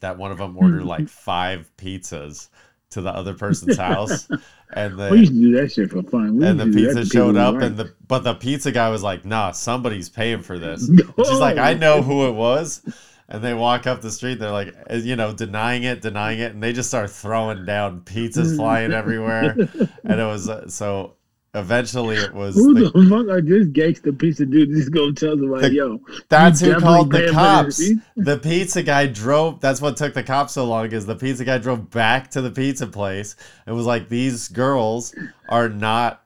[0.00, 2.48] that one of them ordered like five pizzas
[2.90, 4.28] to the other person's house,
[4.74, 6.38] and We used to do that shit for fun.
[6.38, 8.72] We and the used to do that pizza showed up, and the but the pizza
[8.72, 10.88] guy was like, "Nah, somebody's paying for this."
[11.18, 12.82] She's like, "I know who it was."
[13.28, 14.38] And they walk up the street.
[14.38, 18.02] They're like, uh, you know, denying it, denying it, and they just start throwing down
[18.02, 19.56] pizzas flying everywhere.
[20.04, 21.14] And it was uh, so.
[21.56, 25.38] Eventually, it was Who the the fuck are this gangster of dude just gonna tell
[25.38, 28.02] somebody, The- yo, That's who called the definitely paying for this cops.
[28.16, 29.60] The pizza guy drove.
[29.60, 30.90] That's what took the cops so long.
[30.90, 35.14] Is the pizza guy drove back to the pizza place and was like, "These girls
[35.48, 36.23] are not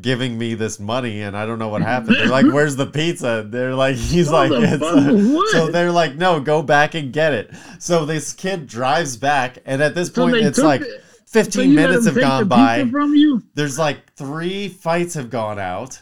[0.00, 3.46] giving me this money, and I don't know what happened." They're like, "Where's the pizza?"
[3.48, 5.46] They're like, "He's like, the?
[5.52, 9.82] So they're like, "No, go back and get it." So this kid drives back, and
[9.82, 11.04] at this point, it's like it.
[11.26, 12.84] fifteen So minutes have gone by
[13.54, 16.00] there's like three fights have gone out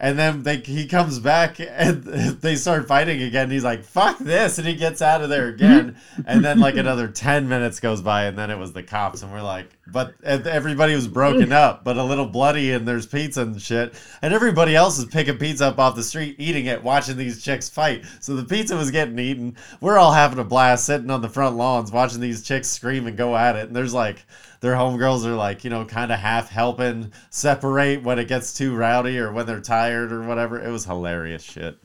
[0.00, 2.02] and then they, he comes back and
[2.40, 3.50] they start fighting again.
[3.50, 5.96] He's like fuck this and he gets out of there again.
[6.26, 9.30] And then like another 10 minutes goes by and then it was the cops and
[9.30, 13.60] we're like but everybody was broken up but a little bloody and there's pizza and
[13.60, 13.94] shit.
[14.22, 17.68] And everybody else is picking pizza up off the street eating it watching these chicks
[17.68, 18.04] fight.
[18.20, 19.56] So the pizza was getting eaten.
[19.82, 23.16] We're all having a blast sitting on the front lawns watching these chicks scream and
[23.16, 23.66] go at it.
[23.66, 24.24] And there's like
[24.60, 28.74] their homegirls are like, you know, kind of half helping separate when it gets too
[28.76, 30.62] rowdy or when they're tired or whatever.
[30.62, 31.78] It was hilarious shit.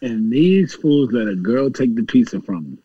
[0.00, 2.78] And these fools let a girl take the pizza from them.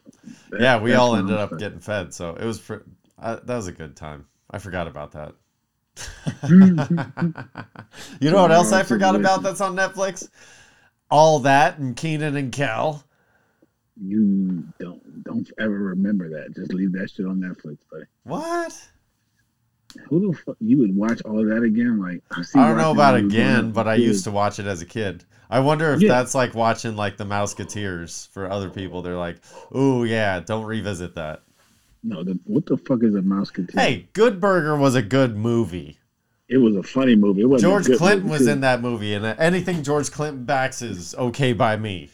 [0.50, 2.78] That- yeah, we all ended up getting fed, so it was pr-
[3.20, 4.26] uh, that was a good time.
[4.50, 5.34] I forgot about that.
[6.50, 10.30] you know what else I forgot about that's on Netflix?
[11.12, 13.04] All that and Keenan and Kel.
[13.96, 16.56] You don't don't ever remember that.
[16.56, 18.06] Just leave that shit on Netflix, buddy.
[18.24, 18.90] What?
[20.08, 22.00] Who the fuck you would watch all of that again?
[22.02, 24.86] Like I, I don't know about again, but I used to watch it as a
[24.86, 25.24] kid.
[25.50, 26.10] I wonder if Yeah.
[26.10, 29.02] that's like watching like the Mouseketeers for other people.
[29.02, 29.38] They're like,
[29.72, 31.44] oh yeah, don't revisit that."
[32.04, 33.82] No, the, what the fuck is a mouse container?
[33.82, 36.00] Hey, Good Burger was a good movie.
[36.50, 37.44] it was a funny movie.
[37.60, 41.54] George Clinton movie, was in that movie, and uh, anything George Clinton backs is okay
[41.54, 42.10] by me.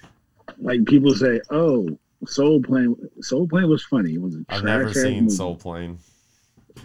[0.60, 1.89] Like people say, oh,
[2.27, 2.95] Soul Plane.
[3.22, 4.14] Soul Plane was funny.
[4.14, 5.35] It was a I've never seen movie.
[5.35, 5.97] Soul Plane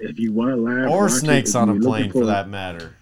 [0.00, 1.16] If you want to laugh, or watch it.
[1.16, 2.96] Snakes on a Plane for that matter.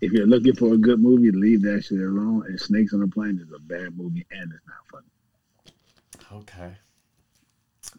[0.00, 2.44] if you're looking for a good movie, leave that shit alone.
[2.46, 5.02] And Snakes on a Plane is a bad movie and it's not
[6.30, 6.42] funny.
[6.42, 6.76] Okay.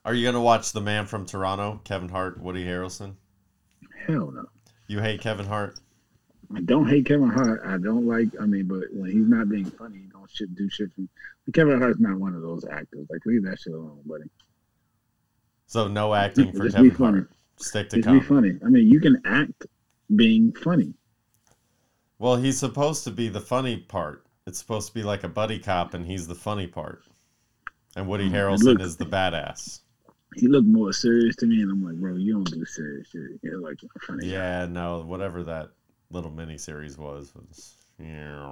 [0.06, 1.82] Are you gonna watch The Man from Toronto?
[1.84, 3.16] Kevin Hart, Woody Harrelson.
[4.06, 4.46] Hell no.
[4.88, 5.80] You hate Kevin Hart?
[6.56, 7.62] I don't hate Kevin Hart.
[7.66, 8.30] I don't like.
[8.42, 10.90] I mean, but when he's not being funny, he don't shit do shit.
[10.94, 11.04] For,
[11.52, 13.06] Kevin Hart's not one of those actors.
[13.10, 14.24] Like leave that shit alone, buddy.
[15.68, 17.18] So no acting for Just Kevin funny.
[17.20, 17.32] Hart.
[17.60, 18.58] Stick to Just be funny.
[18.66, 19.66] I mean, you can act
[20.16, 20.94] being funny.
[22.18, 24.26] Well, he's supposed to be the funny part.
[24.48, 27.04] It's supposed to be like a buddy cop, and he's the funny part.
[27.96, 29.82] And Woody Mm, Harrelson look- is the badass.
[30.36, 33.40] He looked more serious to me, and I'm like, bro, you don't do serious shit.
[33.42, 34.28] You're like funny.
[34.28, 34.34] guy.
[34.34, 35.72] Yeah, no, whatever that
[36.12, 37.76] little mini series was was.
[38.00, 38.46] Yeah,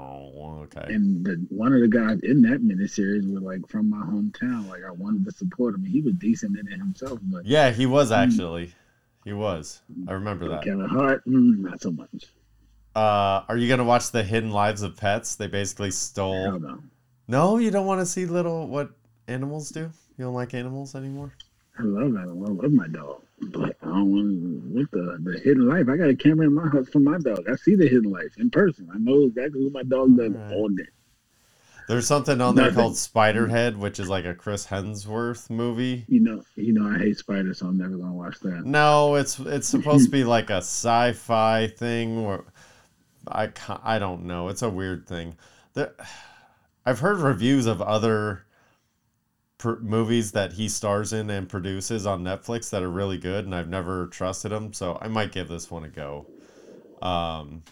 [0.64, 0.86] okay.
[0.94, 4.68] And the, one of the guys in that miniseries was like from my hometown.
[4.68, 5.86] Like I wanted to support him.
[5.86, 8.74] He was decent in it himself, but Yeah, he was actually.
[9.28, 9.82] He was.
[10.08, 10.64] I remember that.
[10.64, 12.28] Kevin Hart, mm, not so much.
[12.96, 15.36] Uh, are you gonna watch the Hidden Lives of Pets?
[15.36, 16.58] They basically stole.
[16.58, 16.80] no.
[17.28, 18.90] No, you don't want to see little what
[19.28, 19.92] animals do.
[20.18, 21.34] You don't like animals anymore.
[21.78, 22.22] I love that.
[22.22, 23.22] I love my dog,
[23.52, 25.90] but I don't want with the the hidden life.
[25.90, 27.50] I got a camera in my house for my dog.
[27.52, 28.90] I see the hidden life in person.
[28.94, 30.54] I know exactly what my dog does Alright.
[30.54, 30.88] all day.
[31.88, 32.80] There's something on there Nothing.
[32.80, 36.04] called Spiderhead, which is like a Chris Hemsworth movie.
[36.10, 38.66] You know, you know, I hate spiders, so I'm never gonna watch that.
[38.66, 42.44] No, it's it's supposed to be like a sci-fi thing where
[43.28, 43.52] I
[43.84, 44.50] I don't know.
[44.50, 45.38] It's a weird thing.
[45.76, 45.94] There,
[46.86, 48.44] I've heard reviews of other
[49.58, 53.56] pr- movies that he stars in and produces on Netflix that are really good, and
[53.56, 56.26] I've never trusted him, so I might give this one a go.
[57.02, 57.64] Um,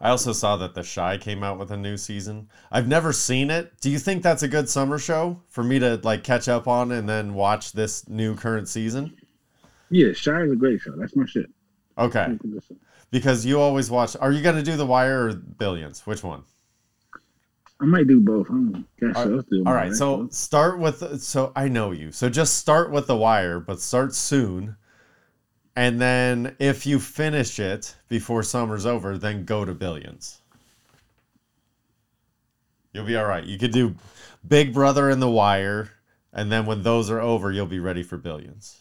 [0.00, 2.48] I also saw that The Chi came out with a new season.
[2.70, 3.72] I've never seen it.
[3.80, 6.92] Do you think that's a good summer show for me to like catch up on
[6.92, 9.16] and then watch this new current season?
[9.90, 10.92] Yeah, Chi is a great show.
[10.96, 11.50] That's my shit.
[11.96, 12.38] Okay.
[13.10, 14.16] Because you always watch.
[14.20, 16.06] Are you going to do The Wire or Billions?
[16.06, 16.42] Which one?
[17.80, 18.46] I might do both.
[18.50, 19.30] I don't guess All so.
[19.30, 19.94] Let's do them All all, right.
[19.94, 21.22] So start with.
[21.22, 22.10] So I know you.
[22.12, 24.76] So just start with The Wire, but start soon.
[25.76, 30.40] And then if you finish it before summer's over, then go to Billions.
[32.92, 33.44] You'll be all right.
[33.44, 33.94] You could do
[34.48, 35.90] Big Brother and The Wire.
[36.32, 38.80] And then when those are over, you'll be ready for Billions.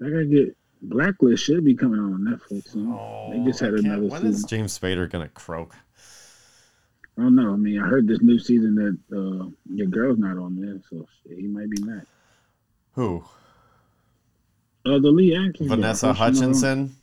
[0.00, 1.44] I gotta get Blacklist.
[1.44, 2.90] Should be coming on Netflix soon.
[3.30, 4.48] they just had another When is season.
[4.48, 5.74] James Spader going to croak?
[7.18, 7.52] I don't know.
[7.52, 11.06] I mean, I heard this new season that uh, your girl's not on there, so
[11.34, 12.06] he might be mad.
[12.92, 13.24] Who?
[14.86, 15.68] Uh, the lead actress.
[15.68, 16.54] Vanessa yeah, I hope she's not on.
[16.54, 16.96] Hutchinson?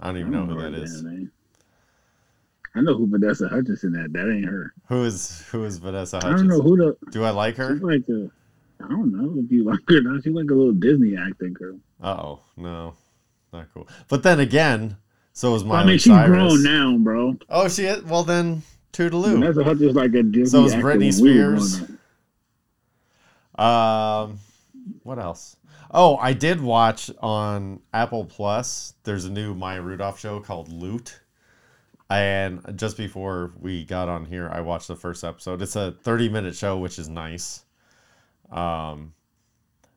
[0.00, 1.02] I don't I even don't know who that is.
[1.02, 1.32] that damn name.
[2.76, 4.12] I know who Vanessa Hutchinson is.
[4.12, 4.72] That ain't her.
[4.88, 6.34] Who is who is Vanessa Hutchinson?
[6.34, 6.96] I don't know who the.
[7.10, 7.74] Do I like her?
[7.74, 8.30] She's like a.
[8.84, 10.22] I don't know if you like her or not.
[10.24, 11.76] She's like a little Disney acting girl.
[12.02, 12.94] Uh oh, no,
[13.52, 13.88] not cool.
[14.08, 14.96] But then again,
[15.32, 16.28] so is Miley I mean, she's Cyrus.
[16.28, 17.36] grown now, bro.
[17.48, 18.02] Oh, she is?
[18.04, 18.62] Well then,
[18.92, 19.32] toodaloo.
[19.34, 21.80] Vanessa Hutchinson's like a Disney So is Britney Spears.
[23.56, 24.40] Um,
[25.02, 25.56] what else?
[25.90, 28.94] Oh, I did watch on Apple Plus.
[29.04, 31.20] There's a new Maya Rudolph show called Loot.
[32.10, 35.62] And just before we got on here, I watched the first episode.
[35.62, 37.64] It's a 30 minute show, which is nice.
[38.50, 39.14] Um,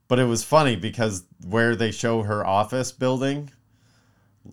[0.07, 3.51] but it was funny because where they show her office building,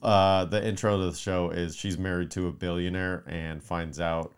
[0.03, 4.35] uh, the intro to the show is she's married to a billionaire and finds out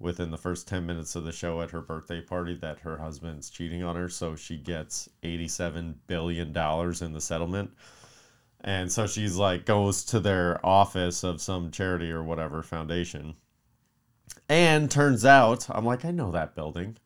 [0.00, 3.50] within the first 10 minutes of the show at her birthday party that her husband's
[3.50, 4.08] cheating on her.
[4.08, 7.70] So she gets $87 billion in the settlement.
[8.62, 13.36] And so she's like, goes to their office of some charity or whatever foundation.
[14.48, 16.96] And turns out, I'm like, I know that building.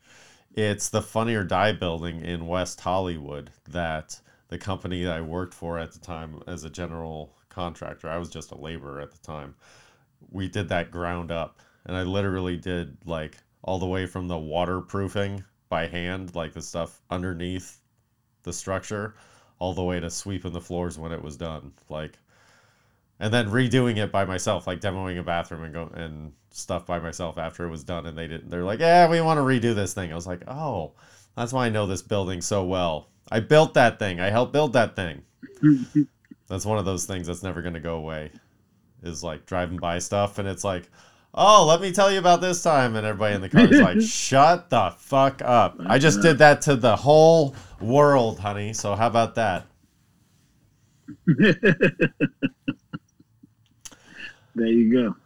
[0.52, 5.78] It's the Funny or Die building in West Hollywood that the company I worked for
[5.78, 9.56] at the time as a general contractor, I was just a laborer at the time,
[10.30, 11.60] we did that ground up.
[11.86, 16.62] And I literally did like all the way from the waterproofing by hand, like the
[16.62, 17.78] stuff underneath
[18.43, 19.15] the structure,
[19.59, 21.73] all the way to sweeping the floors when it was done.
[21.89, 22.19] Like,
[23.20, 26.98] and then redoing it by myself, like demoing a bathroom and go and stuff by
[26.98, 28.06] myself after it was done.
[28.06, 28.51] And they didn't.
[28.51, 30.93] They're like, "Yeah, we want to redo this thing." I was like, "Oh,
[31.36, 33.09] that's why I know this building so well.
[33.31, 34.20] I built that thing.
[34.20, 35.23] I helped build that thing."
[36.48, 38.31] that's one of those things that's never going to go away.
[39.02, 40.90] Is like driving by stuff and it's like,
[41.35, 44.01] "Oh, let me tell you about this time," and everybody in the car is like,
[44.09, 48.73] "Shut the fuck up!" I just did that to the whole world, honey.
[48.73, 49.66] So how about that?
[54.55, 55.16] There you go.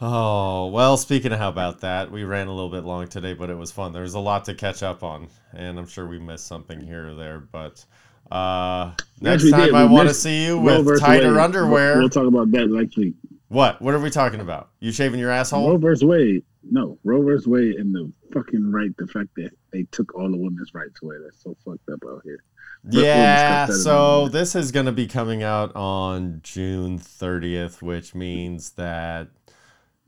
[0.00, 3.50] Oh, well, speaking of how about that, we ran a little bit long today, but
[3.50, 3.92] it was fun.
[3.92, 7.14] There's a lot to catch up on, and I'm sure we missed something here or
[7.14, 7.84] there, but
[8.30, 9.74] uh, next we time did.
[9.74, 11.98] I want to see you with tighter underwear.
[11.98, 13.14] We'll talk about that next week.
[13.48, 13.80] What?
[13.80, 14.70] What are we talking about?
[14.80, 15.70] You shaving your asshole?
[15.70, 16.44] Roe versus Wade.
[16.68, 20.36] No, Roe versus Wade and the fucking right, the fact that they took all the
[20.36, 21.16] women's rights away.
[21.22, 22.42] That's so fucked up out here.
[22.88, 29.28] Yeah, so this is going to be coming out on June 30th, which means that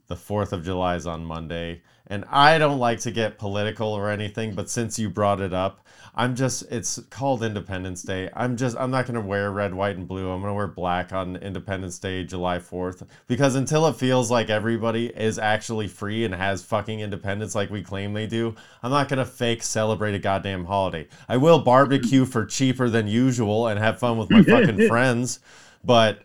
[0.07, 1.83] the 4th of July is on Monday.
[2.09, 5.87] And I don't like to get political or anything, but since you brought it up,
[6.15, 8.29] I'm just, it's called Independence Day.
[8.35, 10.31] I'm just, I'm not going to wear red, white, and blue.
[10.31, 13.07] I'm going to wear black on Independence Day, July 4th.
[13.29, 17.83] Because until it feels like everybody is actually free and has fucking independence like we
[17.83, 21.07] claim they do, I'm not going to fake celebrate a goddamn holiday.
[21.29, 25.39] I will barbecue for cheaper than usual and have fun with my fucking friends,
[25.85, 26.23] but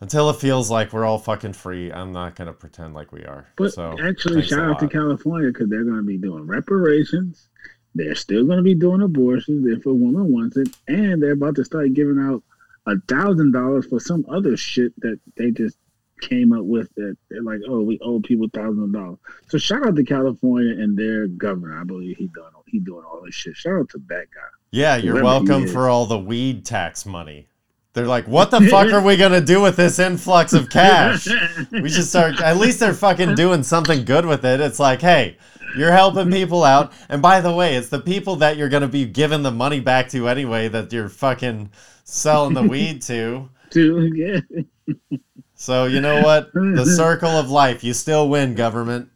[0.00, 3.24] until it feels like we're all fucking free, I'm not going to pretend like we
[3.24, 3.46] are.
[3.56, 4.88] But so, actually, shout out to.
[4.88, 7.48] California because they're going to be doing reparations.
[7.94, 11.56] They're still going to be doing abortions if a woman wants it, and they're about
[11.56, 12.42] to start giving out
[12.86, 15.78] a thousand dollars for some other shit that they just
[16.20, 16.94] came up with.
[16.96, 19.18] That they're like, oh, we owe people thousands of dollars.
[19.48, 21.80] So shout out to California and their governor.
[21.80, 23.56] I believe he done he doing all this shit.
[23.56, 24.40] Shout out to that guy.
[24.70, 27.48] Yeah, you're whoever welcome for all the weed tax money.
[27.96, 31.26] They're like, what the fuck are we gonna do with this influx of cash?
[31.72, 32.38] We should start.
[32.42, 34.60] At least they're fucking doing something good with it.
[34.60, 35.38] It's like, hey,
[35.78, 39.06] you're helping people out, and by the way, it's the people that you're gonna be
[39.06, 41.70] giving the money back to anyway that you're fucking
[42.04, 43.48] selling the weed to.
[43.70, 44.40] Dude, yeah.
[45.54, 46.52] So you know what?
[46.52, 47.82] The circle of life.
[47.82, 49.08] You still win, government.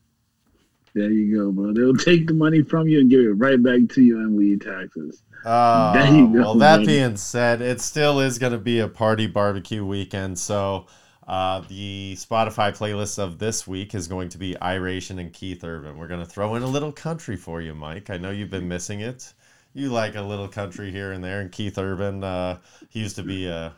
[0.95, 1.75] There you go, bro.
[1.75, 4.63] They'll take the money from you and give it right back to you in weed
[4.63, 5.23] taxes.
[5.45, 10.39] Uh, well, that being said, it still is going to be a party barbecue weekend.
[10.39, 10.87] So,
[11.27, 15.97] uh, the Spotify playlist of this week is going to be Iration and Keith Urban.
[15.97, 18.11] We're going to throw in a little country for you, Mike.
[18.11, 19.33] I know you've been missing it.
[19.73, 21.41] You like a little country here and there.
[21.41, 22.59] And Keith Urban, uh,
[22.89, 23.73] he used to be a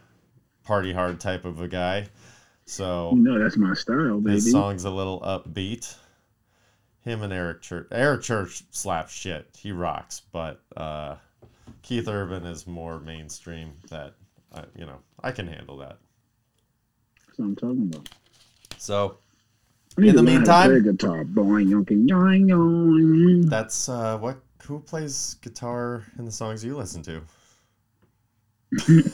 [0.64, 2.08] party hard type of a guy.
[2.64, 4.34] So, You know that's my style, baby.
[4.36, 5.94] his song's a little upbeat.
[7.02, 7.88] Him and Eric Church.
[7.90, 9.46] Eric Church slaps shit.
[9.58, 11.16] He rocks, but uh,
[11.82, 13.72] Keith Urban is more mainstream.
[13.90, 14.14] That
[14.52, 15.98] I, you know, I can handle that.
[17.26, 18.08] That's what I'm talking about.
[18.78, 19.18] So
[19.96, 21.24] In the to learn how to meantime- guitar.
[21.24, 23.48] Boing, yonking, yoing, yoing.
[23.48, 24.38] that's uh, what.
[24.66, 27.20] Who plays guitar in the songs you listen to?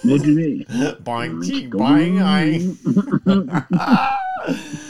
[0.04, 0.64] What do you mean?
[1.02, 2.76] boing, boing.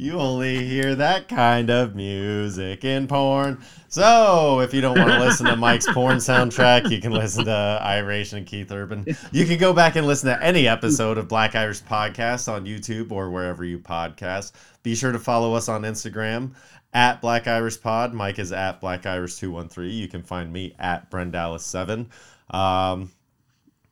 [0.00, 3.62] you only hear that kind of music in porn.
[3.88, 7.78] So, if you don't want to listen to Mike's porn soundtrack, you can listen to
[7.82, 9.04] Iration and Keith Urban.
[9.30, 13.12] You can go back and listen to any episode of Black Irish Podcast on YouTube
[13.12, 14.52] or wherever you podcast.
[14.82, 16.52] Be sure to follow us on Instagram
[16.94, 18.14] at Black Irish Pod.
[18.14, 19.92] Mike is at Black Irish 213.
[19.92, 22.06] You can find me at Brendallis7.
[22.54, 23.10] Um,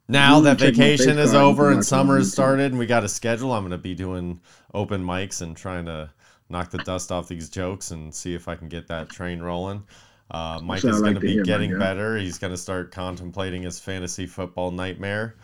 [0.09, 3.05] now that can check my vacation is over and summer has started and we got
[3.05, 4.40] a schedule, I'm going to be doing
[4.74, 6.10] open mics and trying to
[6.48, 9.85] knock the dust off these jokes and see if I can get that train rolling.
[10.30, 12.16] Uh, Mike is going to to be my getting better.
[12.18, 15.36] He's going to start contemplating his fantasy football nightmare.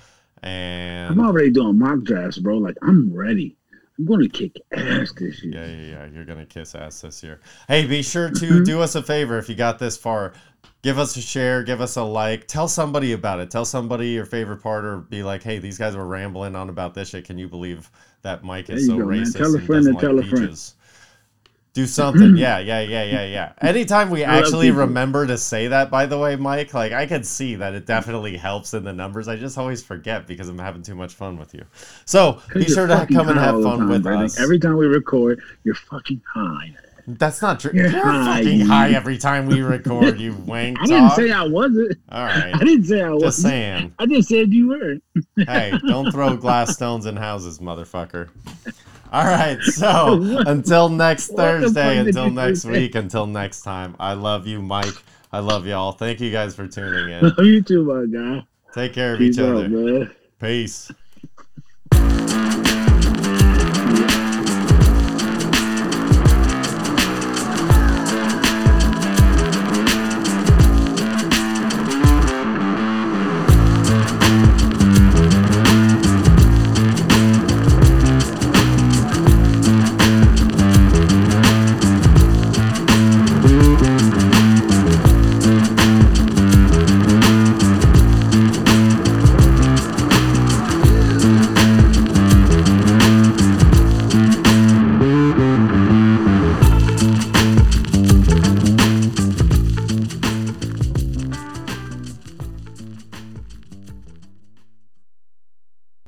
[0.43, 2.59] And I'm already doing mock drafts, bro.
[2.59, 3.57] Like I'm ready.
[3.99, 5.55] I'm going to kick ass this year.
[5.55, 6.07] Yeah, yeah, yeah.
[6.13, 7.41] You're gonna kiss ass this year.
[7.69, 10.35] Hey, be sure to do us a favor if you got this far.
[10.83, 13.51] Give us a share, give us a like, tell somebody about it.
[13.51, 16.95] Tell somebody your favorite part, or be like, "Hey, these guys were rambling on about
[16.95, 17.25] this shit.
[17.25, 17.91] Can you believe
[18.23, 19.21] that Mike is so go, man.
[19.23, 20.45] racist Tell a and friend doesn't and tell like a friend.
[20.49, 20.75] peaches?"
[21.73, 22.37] Do something.
[22.37, 23.53] yeah, yeah, yeah, yeah, yeah.
[23.61, 27.25] Anytime we I actually remember to say that, by the way, Mike, like I can
[27.25, 29.27] see that it definitely helps in the numbers.
[29.27, 31.65] I just always forget because I'm having too much fun with you.
[32.05, 34.25] So be sure to come and have fun time, with brother.
[34.27, 34.39] us.
[34.39, 36.77] Every time we record, you're fucking high.
[37.07, 37.71] That's not true.
[37.75, 41.43] You're You're, high, fucking high every time we record, you wank I didn't say I
[41.47, 41.99] wasn't.
[42.11, 42.55] All right.
[42.55, 43.23] I didn't say I wasn't.
[43.25, 43.95] Just saying.
[43.99, 44.97] I just said you were.
[45.47, 48.31] Hey, don't throw glass stones in houses, motherfucker.
[49.13, 49.61] All right.
[49.63, 52.71] So until next What the fuck Thursday, until you next say?
[52.71, 53.97] week, until next time.
[54.01, 54.95] I love you, Mike.
[55.33, 55.93] I love y'all.
[55.93, 57.33] Thank you guys for tuning in.
[57.45, 58.47] you too, my guy.
[58.73, 59.69] Take care of Peace each out, other.
[59.69, 60.11] man.
[60.41, 60.91] Peace.